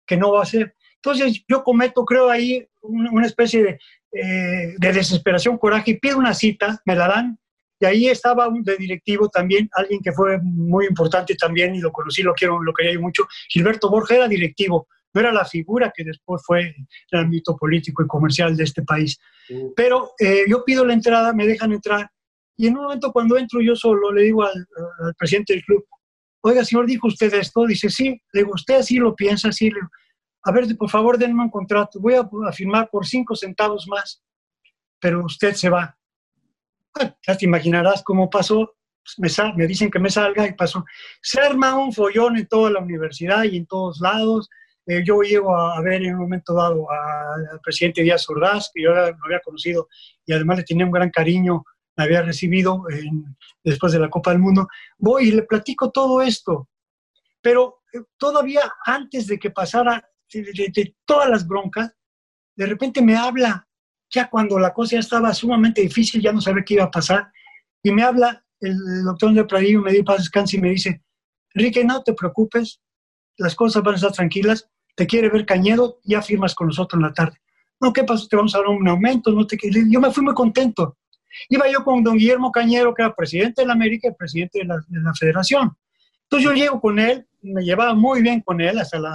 [0.06, 0.74] que no va a ser.
[0.96, 3.78] Entonces yo cometo, creo ahí, una especie
[4.12, 7.38] eh, de, desesperación, coraje, y pido una cita, me la dan,
[7.78, 11.92] y ahí estaba un de directivo también, alguien que fue muy importante también, y lo
[11.92, 16.04] conocí, lo quiero, lo quería mucho, Gilberto Borja era directivo, no era la figura que
[16.04, 16.74] después fue
[17.10, 19.18] el ámbito político y comercial de este país.
[19.74, 22.10] Pero eh, yo pido la entrada, me dejan entrar,
[22.58, 24.66] y en un momento cuando entro yo solo, le digo al,
[25.00, 25.86] al presidente del club,
[26.42, 29.76] oiga, señor, dijo usted esto, dice, sí, le digo, usted así lo piensa, sí, le
[29.76, 29.88] digo,
[30.44, 34.22] a ver, por favor, denme un contrato, voy a, firmar por cinco centavos más,
[35.00, 35.96] pero usted se va.
[37.26, 38.76] ya te imaginarás cómo pasó,
[39.18, 40.84] pues, me, me, dicen que me salga y pasó.
[41.22, 44.48] Se arma un follón en toda la universidad y en todos lados.
[44.86, 48.90] Eh, yo llego a, ver en un momento dado al presidente Díaz Ordaz, que yo
[48.90, 49.88] lo había conocido
[50.24, 51.64] y además le tenía un gran cariño,
[51.96, 52.84] me había recibido
[53.64, 54.68] después de la Copa del Mundo.
[54.98, 56.68] Voy y le platico todo esto,
[57.40, 61.92] pero eh, todavía antes de que pasara de, todas las broncas,
[62.54, 63.66] de repente me habla,
[64.08, 67.30] ya cuando la cosa ya estaba sumamente difícil, ya no sabía qué iba a pasar,
[67.82, 71.02] y me habla el doctor de Pradillo, me dio paz descanso y me dice,
[71.54, 72.80] Enrique, no te preocupes,
[73.36, 77.06] las cosas van a estar tranquilas, te quiere ver Cañedo, ya firmas con nosotros en
[77.06, 77.38] la tarde.
[77.80, 78.26] No, ¿qué pasó?
[78.26, 80.96] Te vamos a dar un aumento, no te Yo me fui muy contento.
[81.50, 84.64] Iba yo con don Guillermo Cañero, que era presidente de la América y presidente de
[84.64, 85.76] la, de la federación.
[86.22, 89.14] Entonces yo llego con él, me llevaba muy bien con él hasta la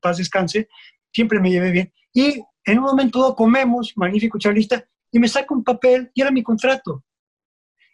[0.00, 0.68] paz descanse,
[1.12, 1.92] siempre me llevé bien.
[2.12, 6.42] Y en un momento comemos, magnífico charlista, y me saca un papel y era mi
[6.42, 7.04] contrato.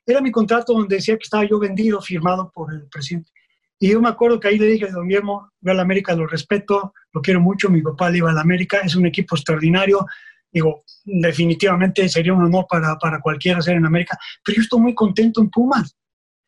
[0.07, 3.31] Era mi contrato donde decía que estaba yo vendido, firmado por el presidente.
[3.79, 6.27] Y yo me acuerdo que ahí le dije, don Guillermo, voy a la América, lo
[6.27, 10.07] respeto, lo quiero mucho, mi papá le iba a la América, es un equipo extraordinario,
[10.51, 14.95] digo, definitivamente sería un honor para, para cualquiera ser en América, pero yo estoy muy
[14.95, 15.95] contento en Pumas.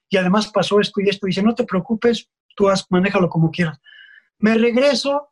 [0.09, 3.79] Y además pasó esto y esto, dice, no te preocupes, tú haz, manéjalo como quieras.
[4.39, 5.29] Me regreso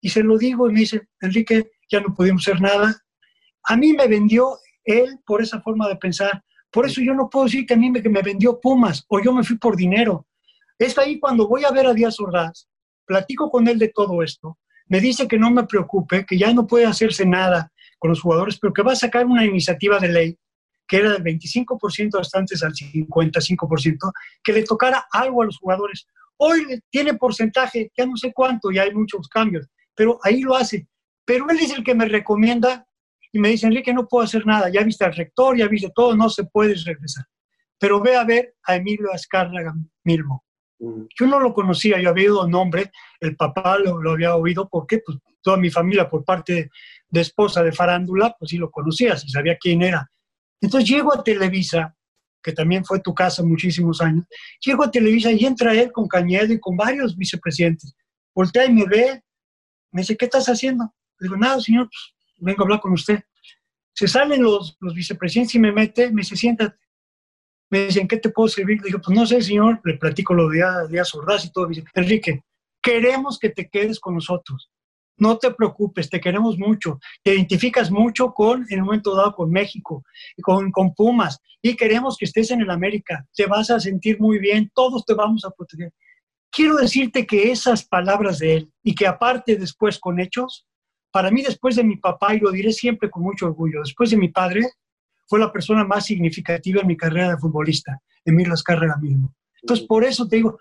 [0.00, 3.02] y se lo digo y me dice, Enrique, ya no pudimos hacer nada.
[3.64, 6.44] A mí me vendió él por esa forma de pensar.
[6.70, 9.32] Por eso yo no puedo decir que a mí me, me vendió Pumas o yo
[9.32, 10.26] me fui por dinero.
[10.78, 12.68] Es ahí cuando voy a ver a Díaz Ordaz,
[13.06, 14.58] platico con él de todo esto,
[14.88, 18.58] me dice que no me preocupe, que ya no puede hacerse nada con los jugadores,
[18.58, 20.38] pero que va a sacar una iniciativa de ley
[20.86, 24.12] que era del 25% hasta antes al 55%,
[24.42, 26.06] que le tocara algo a los jugadores.
[26.36, 30.86] Hoy tiene porcentaje, ya no sé cuánto, ya hay muchos cambios, pero ahí lo hace.
[31.24, 32.86] Pero él es el que me recomienda
[33.32, 36.14] y me dice, Enrique, no puedo hacer nada, ya viste al rector, ya viste todo,
[36.14, 37.24] no se puede regresar.
[37.78, 39.74] Pero ve a ver a Emilio Azcárraga
[40.04, 40.45] Milmo.
[40.78, 41.02] Mm.
[41.18, 45.18] Yo no lo conocía, yo había oído nombre, el papá lo, había oído, porque pues,
[45.42, 46.70] toda mi familia por parte
[47.08, 50.10] de, esposa de farándula, pues sí lo conocía, se sabía quién era.
[50.60, 51.94] Entonces llego a Televisa,
[52.42, 54.26] que también fue tu casa muchísimos años,
[54.64, 57.94] llego a Televisa y entra él con Cañedo y con varios vicepresidentes.
[58.34, 59.22] Voltea y me ve,
[59.92, 60.92] me dice, ¿qué estás haciendo?
[61.18, 63.20] Le digo, nada, señor, pues, vengo a hablar con usted.
[63.94, 66.76] Se salen los, los vicepresidentes y me mete, me dice, siéntate.
[67.70, 68.78] Me dicen, ¿qué te puedo servir?
[68.80, 71.68] Le digo, pues no sé, señor, le platico lo de Díaz Ordaz y todo.
[71.68, 72.42] Me dice, Enrique,
[72.80, 74.70] queremos que te quedes con nosotros.
[75.18, 77.00] No te preocupes, te queremos mucho.
[77.22, 80.04] Te identificas mucho con, en un momento dado, con México,
[80.42, 83.26] con, con Pumas, y queremos que estés en el América.
[83.34, 85.92] Te vas a sentir muy bien, todos te vamos a proteger.
[86.50, 90.66] Quiero decirte que esas palabras de él y que aparte después con hechos,
[91.10, 94.18] para mí después de mi papá, y lo diré siempre con mucho orgullo, después de
[94.18, 94.60] mi padre,
[95.26, 99.34] fue la persona más significativa en mi carrera de futbolista, Emilio Azcárraga mismo.
[99.62, 100.58] Entonces, por eso te digo,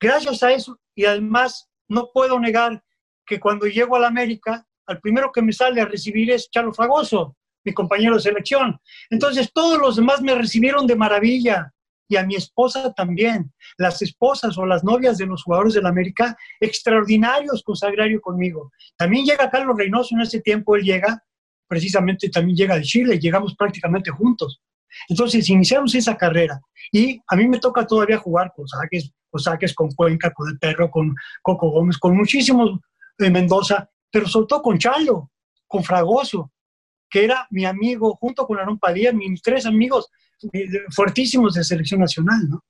[0.00, 2.82] gracias a eso, y además no puedo negar
[3.26, 6.72] que cuando llego a la América, al primero que me sale a recibir es Chalo
[6.72, 8.78] Fragoso, mi compañero de selección.
[9.10, 11.72] Entonces todos los demás me recibieron de maravilla
[12.08, 13.52] y a mi esposa también.
[13.78, 18.72] Las esposas o las novias de los jugadores del América, extraordinarios con Sagrario conmigo.
[18.96, 21.22] También llega Carlos Reynoso en ese tiempo, él llega,
[21.72, 24.60] precisamente también llega de Chile, llegamos prácticamente juntos.
[25.08, 26.60] Entonces iniciamos esa carrera
[26.92, 30.58] y a mí me toca todavía jugar con saques, con saques, con Cuenca, con el
[30.58, 32.78] Perro, con Coco Gómez, con muchísimos
[33.16, 35.30] de Mendoza, pero soltó con Chalo,
[35.66, 36.52] con Fragoso,
[37.08, 40.10] que era mi amigo, junto con Aaron Padilla, mis tres amigos
[40.90, 42.62] fuertísimos de selección nacional, ¿no?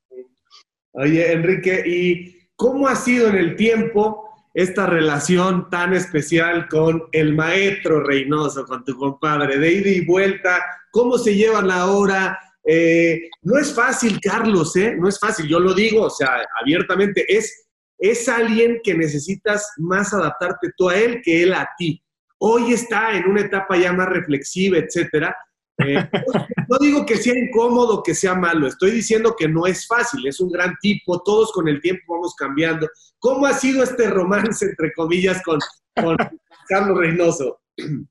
[0.93, 7.35] Oye, Enrique, ¿y cómo ha sido en el tiempo esta relación tan especial con el
[7.35, 10.63] maestro Reynoso, con tu compadre, de ida y vuelta?
[10.91, 12.39] ¿Cómo se llevan ahora?
[12.65, 14.95] Eh, no es fácil, Carlos, ¿eh?
[14.99, 17.67] No es fácil, yo lo digo, o sea, abiertamente, es,
[17.99, 22.03] es alguien que necesitas más adaptarte tú a él que él a ti.
[22.39, 25.35] Hoy está en una etapa ya más reflexiva, etcétera,
[25.79, 26.09] eh,
[26.69, 30.41] no digo que sea incómodo, que sea malo, estoy diciendo que no es fácil, es
[30.41, 32.89] un gran tipo, todos con el tiempo vamos cambiando.
[33.19, 35.59] ¿Cómo ha sido este romance, entre comillas, con,
[36.69, 37.61] Carlos Reynoso?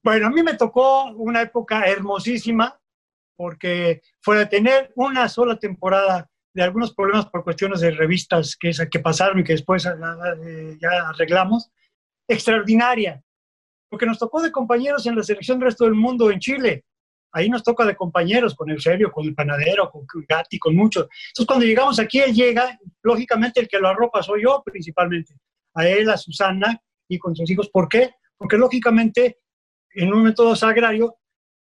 [0.04, 2.80] Bueno, a mí me tocó una época hermosísima,
[3.36, 8.72] porque fue de tener una sola temporada de algunos problemas por cuestiones de revistas que,
[8.92, 11.72] que pasaron y que después eh, ya arreglamos,
[12.28, 13.24] extraordinaria,
[13.90, 16.86] porque nos tocó de compañeros en la selección del resto del mundo en Chile
[17.32, 21.08] ahí nos toca de compañeros, con Eusebio, con el panadero, con Gatti, con muchos.
[21.30, 25.36] Entonces, cuando llegamos aquí, él llega, lógicamente el que lo arropa soy yo principalmente,
[25.74, 27.70] a él, a Susana y con sus hijos.
[27.70, 28.12] ¿Por qué?
[28.38, 29.40] Porque lógicamente,
[29.94, 31.18] en un método sagrario,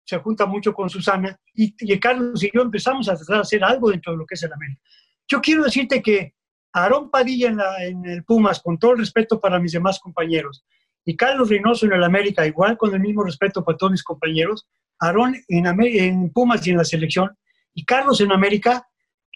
[0.05, 3.91] se junta mucho con Susana y, Carlos y yo empezamos a tratar de hacer algo
[3.91, 4.81] dentro de lo que es el América.
[5.27, 6.35] Yo quiero decirte que
[6.73, 10.65] Aarón Padilla en, en el Pumas, con todo el respeto para mis demás compañeros,
[11.09, 14.69] y Carlos Reynoso en el América, igual con el mismo respeto para todos mis compañeros,
[14.99, 17.35] Aarón en, Pumas y en la selección,
[17.73, 18.87] y Carlos en América,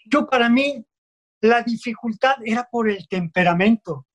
[0.05, 0.85] yo para mí
[1.41, 4.05] la dificultad era por el temperamento.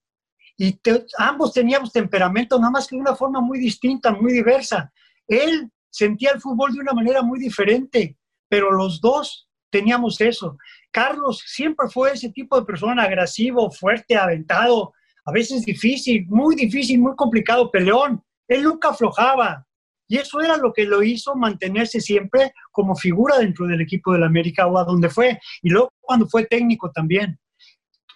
[0.57, 0.79] Y
[1.19, 4.93] ambos teníamos temperamento, nada más que de una forma muy distinta, muy diversa.
[5.27, 8.17] Él sentía el fútbol de una manera muy diferente,
[8.49, 10.57] pero los dos teníamos eso.
[10.93, 14.93] Carlos siempre fue ese tipo de persona agresivo, fuerte, aventado,
[15.29, 18.24] a veces difícil, muy difícil, muy complicado, peleón.
[18.49, 19.66] Él nunca aflojaba.
[20.09, 24.24] Y eso era lo que lo hizo mantenerse siempre como figura dentro del equipo del
[24.24, 25.39] América o a donde fue.
[25.61, 27.39] Y luego cuando fue técnico también.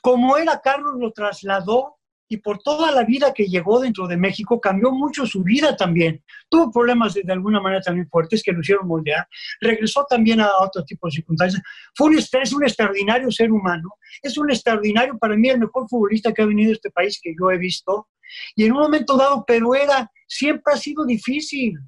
[0.00, 1.98] Como era Carlos, lo trasladó
[2.32, 6.24] y por toda la vida que llegó dentro de México cambió mucho su vida también.
[6.48, 9.28] Tuvo problemas de, alguna manera también fuertes que lo hicieron moldear.
[9.60, 11.62] Regresó también a otro tipo de circunstancias.
[11.94, 13.96] Fue un, es un extraordinario ser humano.
[14.22, 17.34] Es un extraordinario, para mí, el mejor futbolista que ha venido a este país que
[17.38, 18.08] yo he visto.
[18.56, 21.78] Y en un momento dado, pero era, siempre ha sido difícil.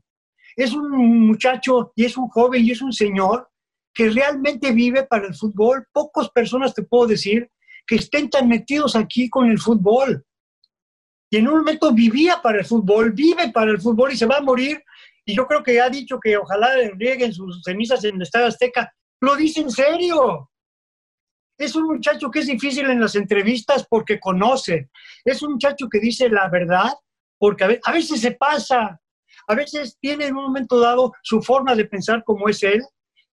[0.56, 3.48] Es un muchacho y es un joven y es un señor
[3.94, 5.86] que realmente vive para el fútbol.
[5.90, 7.50] Pocas personas te puedo decir
[7.86, 10.22] que estén tan metidos aquí con el fútbol
[11.34, 14.36] y en un momento vivía para el fútbol, vive para el fútbol y se va
[14.36, 14.80] a morir.
[15.24, 18.94] Y yo creo que ha dicho que ojalá rieguen sus cenizas en el Estado Azteca.
[19.20, 20.48] Lo dice en serio.
[21.58, 24.90] Es un muchacho que es difícil en las entrevistas porque conoce.
[25.24, 26.92] Es un muchacho que dice la verdad
[27.36, 29.00] porque a veces se pasa.
[29.48, 32.80] A veces tiene en un momento dado su forma de pensar como es él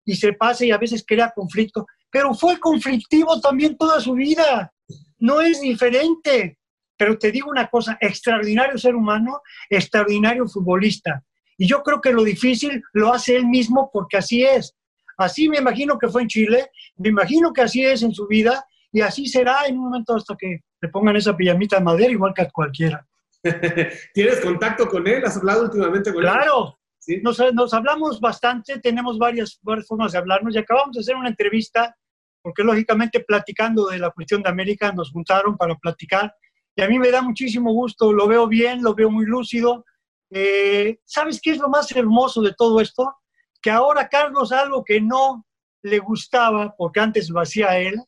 [0.05, 1.85] y se pasa y a veces crea conflicto.
[2.09, 4.73] Pero fue conflictivo también toda su vida.
[5.19, 6.57] No es diferente.
[7.01, 11.23] Pero te digo una cosa, extraordinario ser humano, extraordinario futbolista.
[11.57, 14.77] Y yo creo que lo difícil lo hace él mismo porque así es.
[15.17, 18.63] Así me imagino que fue en Chile, me imagino que así es en su vida
[18.91, 22.35] y así será en un momento hasta que le pongan esa pijamita de madera igual
[22.35, 23.03] que a cualquiera.
[24.13, 25.25] ¿Tienes contacto con él?
[25.25, 26.29] ¿Has hablado últimamente con él?
[26.29, 26.77] Claro,
[27.23, 31.29] nos, nos, hablamos bastante, tenemos varias, varias formas de hablarnos y acabamos de hacer una
[31.29, 31.97] entrevista
[32.43, 36.31] porque lógicamente platicando de la cuestión de América nos juntaron para platicar
[36.75, 39.85] y a mí me da muchísimo gusto, lo veo bien, lo veo muy lúcido.
[40.29, 43.13] Eh, ¿Sabes qué es lo más hermoso de todo esto?
[43.61, 45.45] Que ahora Carlos algo que no
[45.83, 48.01] le gustaba, porque antes lo hacía él,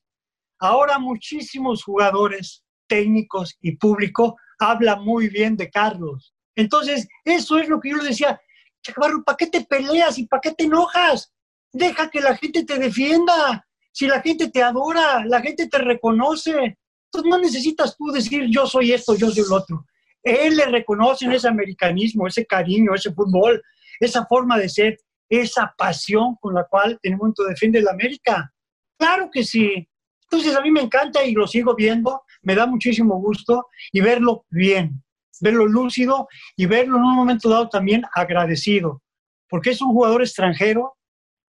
[0.59, 6.33] ahora muchísimos jugadores, técnicos y público hablan muy bien de Carlos.
[6.55, 8.39] Entonces, eso es lo que yo le decía,
[8.81, 11.33] Chacabarro, ¿para qué te peleas y para qué te enojas?
[11.71, 13.65] Deja que la gente te defienda.
[13.91, 16.77] Si la gente te adora, la gente te reconoce,
[17.13, 19.85] entonces no necesitas tú decir yo soy esto, yo soy el otro.
[20.23, 23.61] Él le reconoce ese americanismo, ese cariño, ese fútbol,
[23.99, 24.97] esa forma de ser,
[25.29, 28.51] esa pasión con la cual en el mundo defiende la América.
[28.97, 29.87] Claro que sí.
[30.23, 34.45] Entonces a mí me encanta y lo sigo viendo, me da muchísimo gusto y verlo
[34.49, 35.03] bien.
[35.39, 39.03] verlo lúcido y verlo en un momento dado también agradecido,
[39.49, 40.95] porque es un jugador extranjero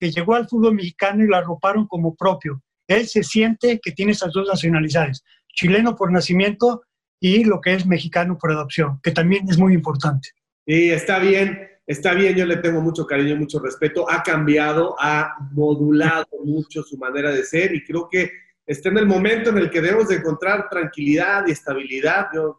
[0.01, 2.63] que llegó al fútbol mexicano y lo arroparon como propio.
[2.89, 6.83] Él se siente que tiene esas dos nacionalidades, chileno por nacimiento
[7.21, 10.31] y lo que es mexicano por adopción, que también es muy importante.
[10.67, 15.35] Y está bien, está bien, yo le tengo mucho cariño, mucho respeto, ha cambiado, ha
[15.53, 18.31] modulado mucho su manera de ser y creo que
[18.67, 22.27] está en el momento en el que debemos de encontrar tranquilidad y estabilidad.
[22.35, 22.59] Yo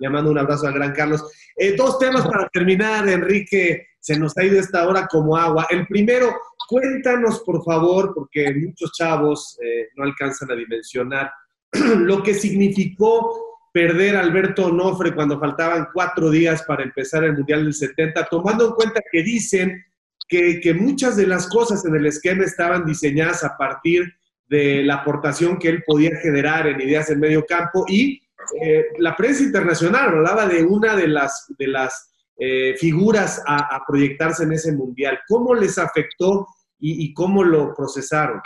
[0.00, 1.24] le mando un abrazo al gran Carlos.
[1.56, 5.66] Eh, dos temas para terminar, Enrique, se nos ha ido esta hora como agua.
[5.70, 6.34] El primero,
[6.68, 11.30] cuéntanos por favor, porque muchos chavos eh, no alcanzan a dimensionar
[11.98, 17.64] lo que significó perder a Alberto Onofre cuando faltaban cuatro días para empezar el Mundial
[17.64, 19.84] del 70, tomando en cuenta que dicen
[20.28, 24.04] que, muchas de las cosas en el esquema estaban diseñadas a partir
[24.48, 28.20] de la aportación que él podía generar en ideas en medio campo y
[28.62, 34.44] eh, la prensa internacional hablaba de una de las, de las eh, figuras a, proyectarse
[34.44, 35.18] en ese mundial.
[35.26, 36.46] ¿Cómo les afectó
[36.78, 38.40] y, cómo lo procesaron?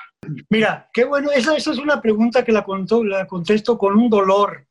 [0.51, 4.69] Mira, qué bueno, esa, esa es una pregunta que la, contesto con un dolor,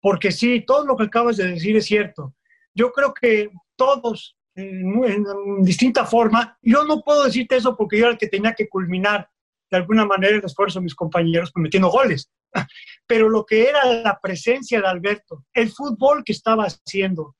[0.00, 2.34] porque sí, todo lo que acabas de decir es cierto.
[2.74, 8.12] Yo creo que todos, en, distinta forma, yo no puedo decirte eso porque yo era
[8.12, 9.28] el que tenía que culminar
[9.70, 12.30] de alguna manera el esfuerzo de mis compañeros metiendo goles.
[13.06, 17.36] Pero lo que era la presencia de Alberto, el fútbol que estaba haciendo,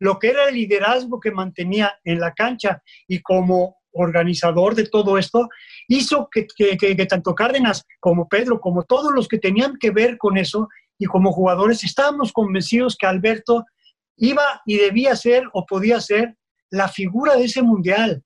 [0.00, 5.18] lo que era el liderazgo que mantenía en la cancha y como organizador de todo
[5.18, 5.48] esto,
[5.88, 6.46] hizo que,
[7.06, 10.68] tanto Cárdenas como Pedro, como todos los que tenían que ver con eso,
[10.98, 13.64] y como jugadores estábamos convencidos que Alberto
[14.16, 16.36] iba y debía ser o podía ser
[16.70, 18.22] la figura de ese mundial.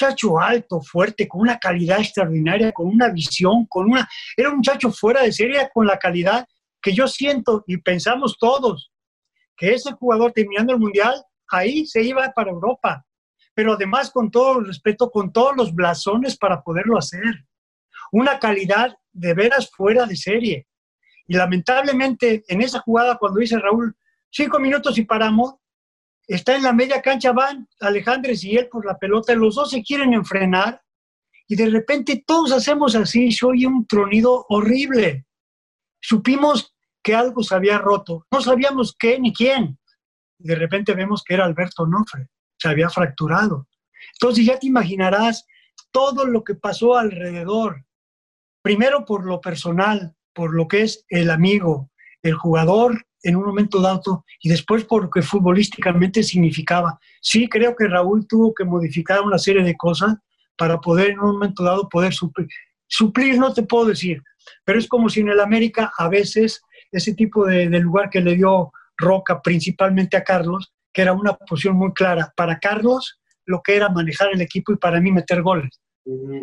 [0.00, 4.08] Muchacho alto, fuerte, con una calidad extraordinaria, con una visión, con una...
[4.36, 6.46] Era un muchacho fuera de serie con la calidad
[6.82, 8.90] que yo siento y pensamos todos,
[9.56, 13.04] que ese jugador terminando el mundial, ahí se iba para Europa.
[13.54, 17.46] Pero además, con todo el respeto, con todos los blasones para poderlo hacer.
[18.12, 20.66] Una calidad de veras fuera de serie.
[21.26, 23.94] Y lamentablemente en esa jugada, cuando dice Raúl,
[24.30, 25.54] cinco minutos y paramos,
[26.26, 29.82] está en la media cancha, van Alejandres y él por la pelota, los dos se
[29.82, 30.82] quieren enfrenar
[31.48, 35.26] y de repente todos hacemos así, se oye un tronido horrible.
[36.00, 39.78] Supimos que algo se había roto, no sabíamos qué ni quién.
[40.38, 42.28] de repente vemos que era Alberto Nofre,
[42.60, 43.66] se había fracturado.
[44.14, 45.46] Entonces ya te imaginarás
[45.90, 47.84] todo lo que pasó alrededor.
[48.62, 51.90] Primero por lo personal, por lo que es el amigo,
[52.22, 56.98] el jugador en un momento dado y después por lo que futbolísticamente significaba.
[57.20, 60.16] Sí, creo que Raúl tuvo que modificar una serie de cosas
[60.56, 62.48] para poder en un momento dado poder suplir.
[62.86, 64.22] Suplir no te puedo decir,
[64.64, 68.34] pero es como si en el América a veces ese tipo de, lugar que le
[68.34, 72.32] dio Roca principalmente a Carlos, que era una posición muy clara.
[72.36, 75.80] Para Carlos, lo que era manejar el equipo y para mí meter goles.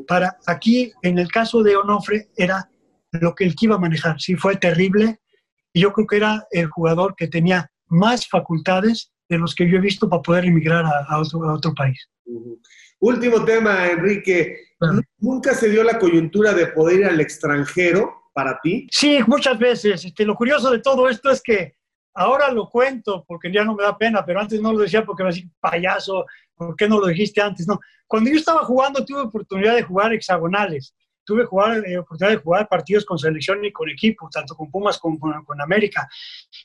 [0.08, 2.70] Para aquí, en el caso de Onofre, era
[3.12, 4.20] lo que él iba a manejar.
[4.20, 5.20] Sí, fue terrible.
[5.74, 9.78] Y yo creo que era el jugador que tenía más facultades de los que yo
[9.78, 12.00] he visto para poder emigrar a, otro, país.
[13.00, 14.58] Último tema, Enrique.
[15.20, 18.88] ¿Nunca se dio la coyuntura de poder ir al extranjero para ti?
[18.92, 20.06] Sí, muchas veces.
[20.06, 21.77] Este, lo curioso de todo esto es que
[22.18, 25.24] ahora lo cuento porque ya no me da pena, pero antes no lo decía porque
[25.24, 27.68] me decía, payaso, ¿por qué no lo dijiste antes?
[27.68, 27.80] No.
[28.06, 30.94] Cuando yo estaba jugando tuve oportunidad de jugar hexagonales
[31.28, 34.98] tuve jugar, eh, oportunidad de jugar partidos con selección y con equipo, tanto con Pumas
[34.98, 36.08] como con, América,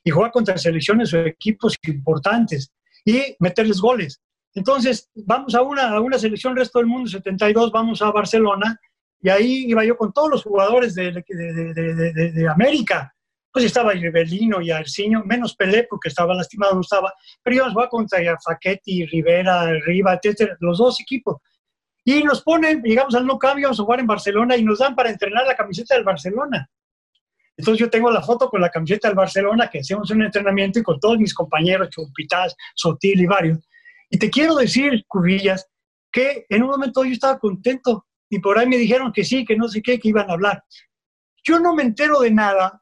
[0.05, 2.73] y jugar contra selecciones o equipos importantes
[3.05, 4.23] y meterles goles.
[4.55, 8.79] Entonces, vamos a una, a una selección resto del mundo, 72, vamos a Barcelona,
[9.21, 13.12] y ahí iba yo con todos los jugadores de, de, de, América.
[13.53, 17.75] Pues estaba Rivelino y Arciño, menos Pelé porque estaba lastimado, no estaba, pero íbamos a
[17.75, 21.37] jugar contra Faquetti, Rivera, Riva, etcétera, los dos equipos.
[22.05, 24.95] Y nos ponen, llegamos al no cambio, vamos a jugar en Barcelona y nos dan
[24.95, 26.69] para entrenar la camiseta del Barcelona.
[27.57, 30.83] Entonces yo tengo la foto con la camiseta del Barcelona, que hacemos un entrenamiento y
[30.83, 33.59] con todos mis compañeros, Chumpitas, Sotil y varios.
[34.11, 35.69] Y te quiero decir, Cubillas,
[36.11, 39.57] que en un momento yo estaba contento y por ahí me dijeron que sí, que
[39.57, 40.65] no sé qué, que iban a hablar.
[41.45, 42.82] Yo no me entero de nada,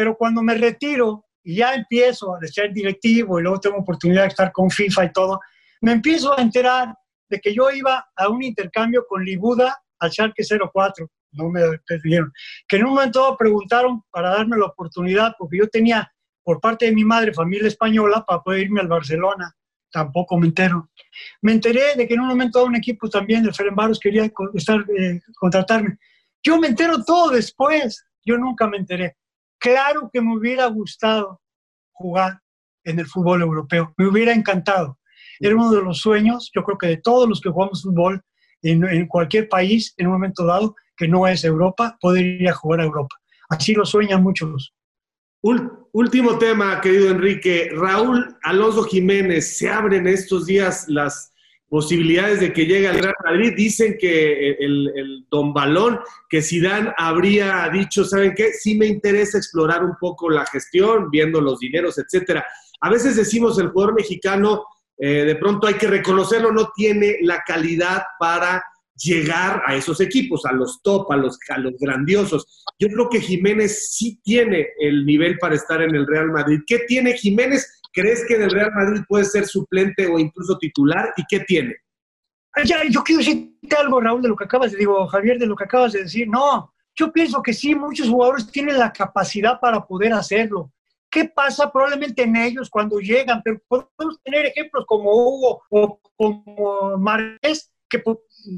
[0.00, 4.28] pero cuando me retiro y ya empiezo a ser directivo y luego tengo oportunidad de
[4.28, 5.38] estar con FIFA y todo,
[5.82, 6.94] me empiezo a enterar
[7.28, 10.42] de que yo iba a un intercambio con Libuda al Schalke
[10.72, 11.06] 04.
[11.32, 11.60] No me
[12.02, 12.32] pidieron.
[12.66, 16.10] Que en un momento preguntaron para darme la oportunidad, porque yo tenía
[16.42, 19.54] por parte de mi madre familia española para poder irme al Barcelona.
[19.92, 20.88] Tampoco me entero.
[21.42, 25.20] Me enteré de que en un momento un equipo también de Ferenbaros quería estar, eh,
[25.34, 25.98] contratarme.
[26.42, 28.02] Yo me entero todo después.
[28.24, 29.19] Yo nunca me enteré.
[29.60, 31.40] Claro que me hubiera gustado
[31.92, 32.40] jugar
[32.84, 33.92] en el fútbol europeo.
[33.98, 34.98] Me hubiera encantado.
[35.38, 38.22] Era uno de los sueños, yo creo que de todos los que jugamos fútbol
[38.62, 42.80] en, cualquier país, en un momento dado, que no es Europa, poder ir a jugar
[42.80, 43.16] a Europa.
[43.50, 44.74] Así lo sueñan muchos.
[45.92, 47.70] Último tema, querido Enrique.
[47.74, 51.29] Raúl Alonso Jiménez, se abren estos días las
[51.70, 53.52] posibilidades de que llegue al Real Madrid.
[53.56, 58.52] Dicen que el, Don Balón, que Zidane habría dicho, ¿saben qué?
[58.52, 62.44] Sí me interesa explorar un poco la gestión, viendo los dineros, etcétera.
[62.80, 64.64] A veces decimos el jugador mexicano,
[64.98, 68.64] eh, de pronto hay que reconocerlo, no tiene la calidad para
[68.96, 72.64] llegar a esos equipos, a los top, a los, a los grandiosos.
[72.80, 76.58] Yo creo que Jiménez sí tiene el nivel para estar en el Real Madrid.
[76.66, 77.79] ¿Qué tiene Jiménez?
[77.92, 81.12] ¿Crees que en el Real Madrid puede ser suplente o incluso titular?
[81.16, 81.76] ¿Y qué tiene?
[82.64, 85.56] Ya, yo quiero decirte algo, Raúl, de lo que acabas de digo, Javier, de lo
[85.56, 86.28] que acabas de decir.
[86.28, 90.72] No, yo pienso que sí, muchos jugadores tienen la capacidad para poder hacerlo.
[91.10, 93.42] ¿Qué pasa probablemente en ellos cuando llegan?
[93.42, 98.02] Pero podemos tener ejemplos como Hugo o como Márquez, que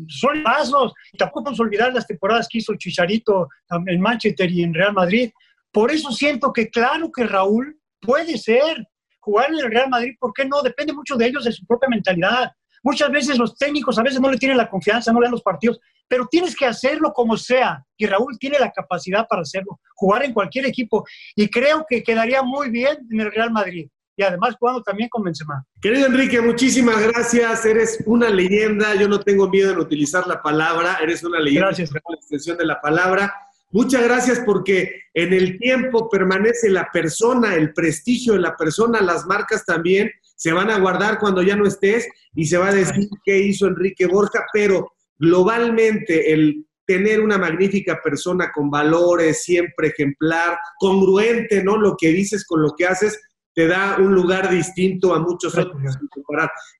[0.08, 0.92] son pasos.
[1.16, 3.48] Tampoco podemos olvidar las temporadas que hizo Chicharito
[3.86, 5.30] en Manchester y en Real Madrid.
[5.70, 8.86] Por eso siento que claro que Raúl puede ser
[9.22, 10.60] jugar en el Real Madrid, ¿por qué no?
[10.62, 12.50] Depende mucho de ellos, de su propia mentalidad.
[12.82, 15.42] Muchas veces los técnicos a veces no le tienen la confianza, no le dan los
[15.42, 17.84] partidos, pero tienes que hacerlo como sea.
[17.96, 21.04] Y Raúl tiene la capacidad para hacerlo, jugar en cualquier equipo.
[21.36, 25.22] Y creo que quedaría muy bien en el Real Madrid y además jugando también con
[25.22, 25.64] Benzema.
[25.80, 27.64] Querido Enrique, muchísimas gracias.
[27.64, 28.94] Eres una leyenda.
[28.94, 30.98] Yo no tengo miedo en utilizar la palabra.
[31.00, 31.68] Eres una leyenda.
[31.68, 31.92] Gracias.
[31.92, 33.32] La extensión de la palabra.
[33.72, 39.26] Muchas gracias porque en el tiempo permanece la persona, el prestigio de la persona, las
[39.26, 43.08] marcas también se van a guardar cuando ya no estés y se va a decir
[43.24, 50.58] qué hizo Enrique Borja, pero globalmente el tener una magnífica persona con valores, siempre ejemplar,
[50.78, 51.76] congruente, ¿no?
[51.76, 53.20] Lo que dices con lo que haces,
[53.54, 55.80] te da un lugar distinto a muchos otros.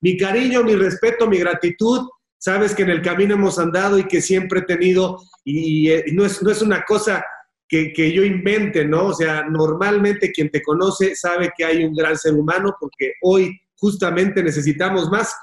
[0.01, 2.07] Mi cariño, mi respeto, mi gratitud.
[2.43, 6.25] Sabes que en el camino hemos andado y que siempre he tenido, y, eh, no,
[6.25, 7.23] es, no es una cosa
[7.69, 9.05] que, que, yo invente, ¿no?
[9.05, 13.57] O sea, normalmente quien te conoce sabe que hay un gran ser humano porque hoy
[13.77, 15.33] justamente necesitamos más,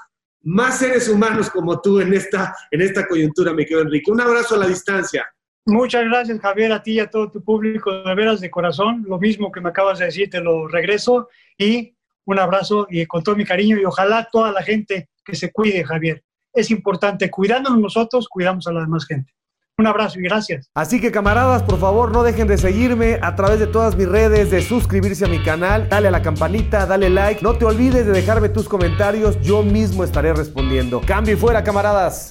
[0.43, 4.11] más seres humanos como tú en esta, en esta coyuntura, me quedo Enrique.
[4.11, 5.25] Un abrazo a la distancia.
[5.65, 9.05] Muchas gracias, Javier, a ti y a todo tu público, de veras de corazón.
[9.07, 11.95] Lo mismo que me acabas de decir, te lo regreso y
[12.25, 15.83] un abrazo y con todo mi cariño y ojalá toda la gente que se cuide,
[15.83, 16.23] Javier.
[16.53, 19.33] Es importante, cuidándonos nosotros, cuidamos a la demás gente.
[19.77, 20.69] Un abrazo y gracias.
[20.75, 24.51] Así que camaradas, por favor, no dejen de seguirme a través de todas mis redes,
[24.51, 27.41] de suscribirse a mi canal, dale a la campanita, dale like.
[27.41, 31.01] No te olvides de dejarme tus comentarios, yo mismo estaré respondiendo.
[31.01, 32.29] Cambio y fuera, camaradas.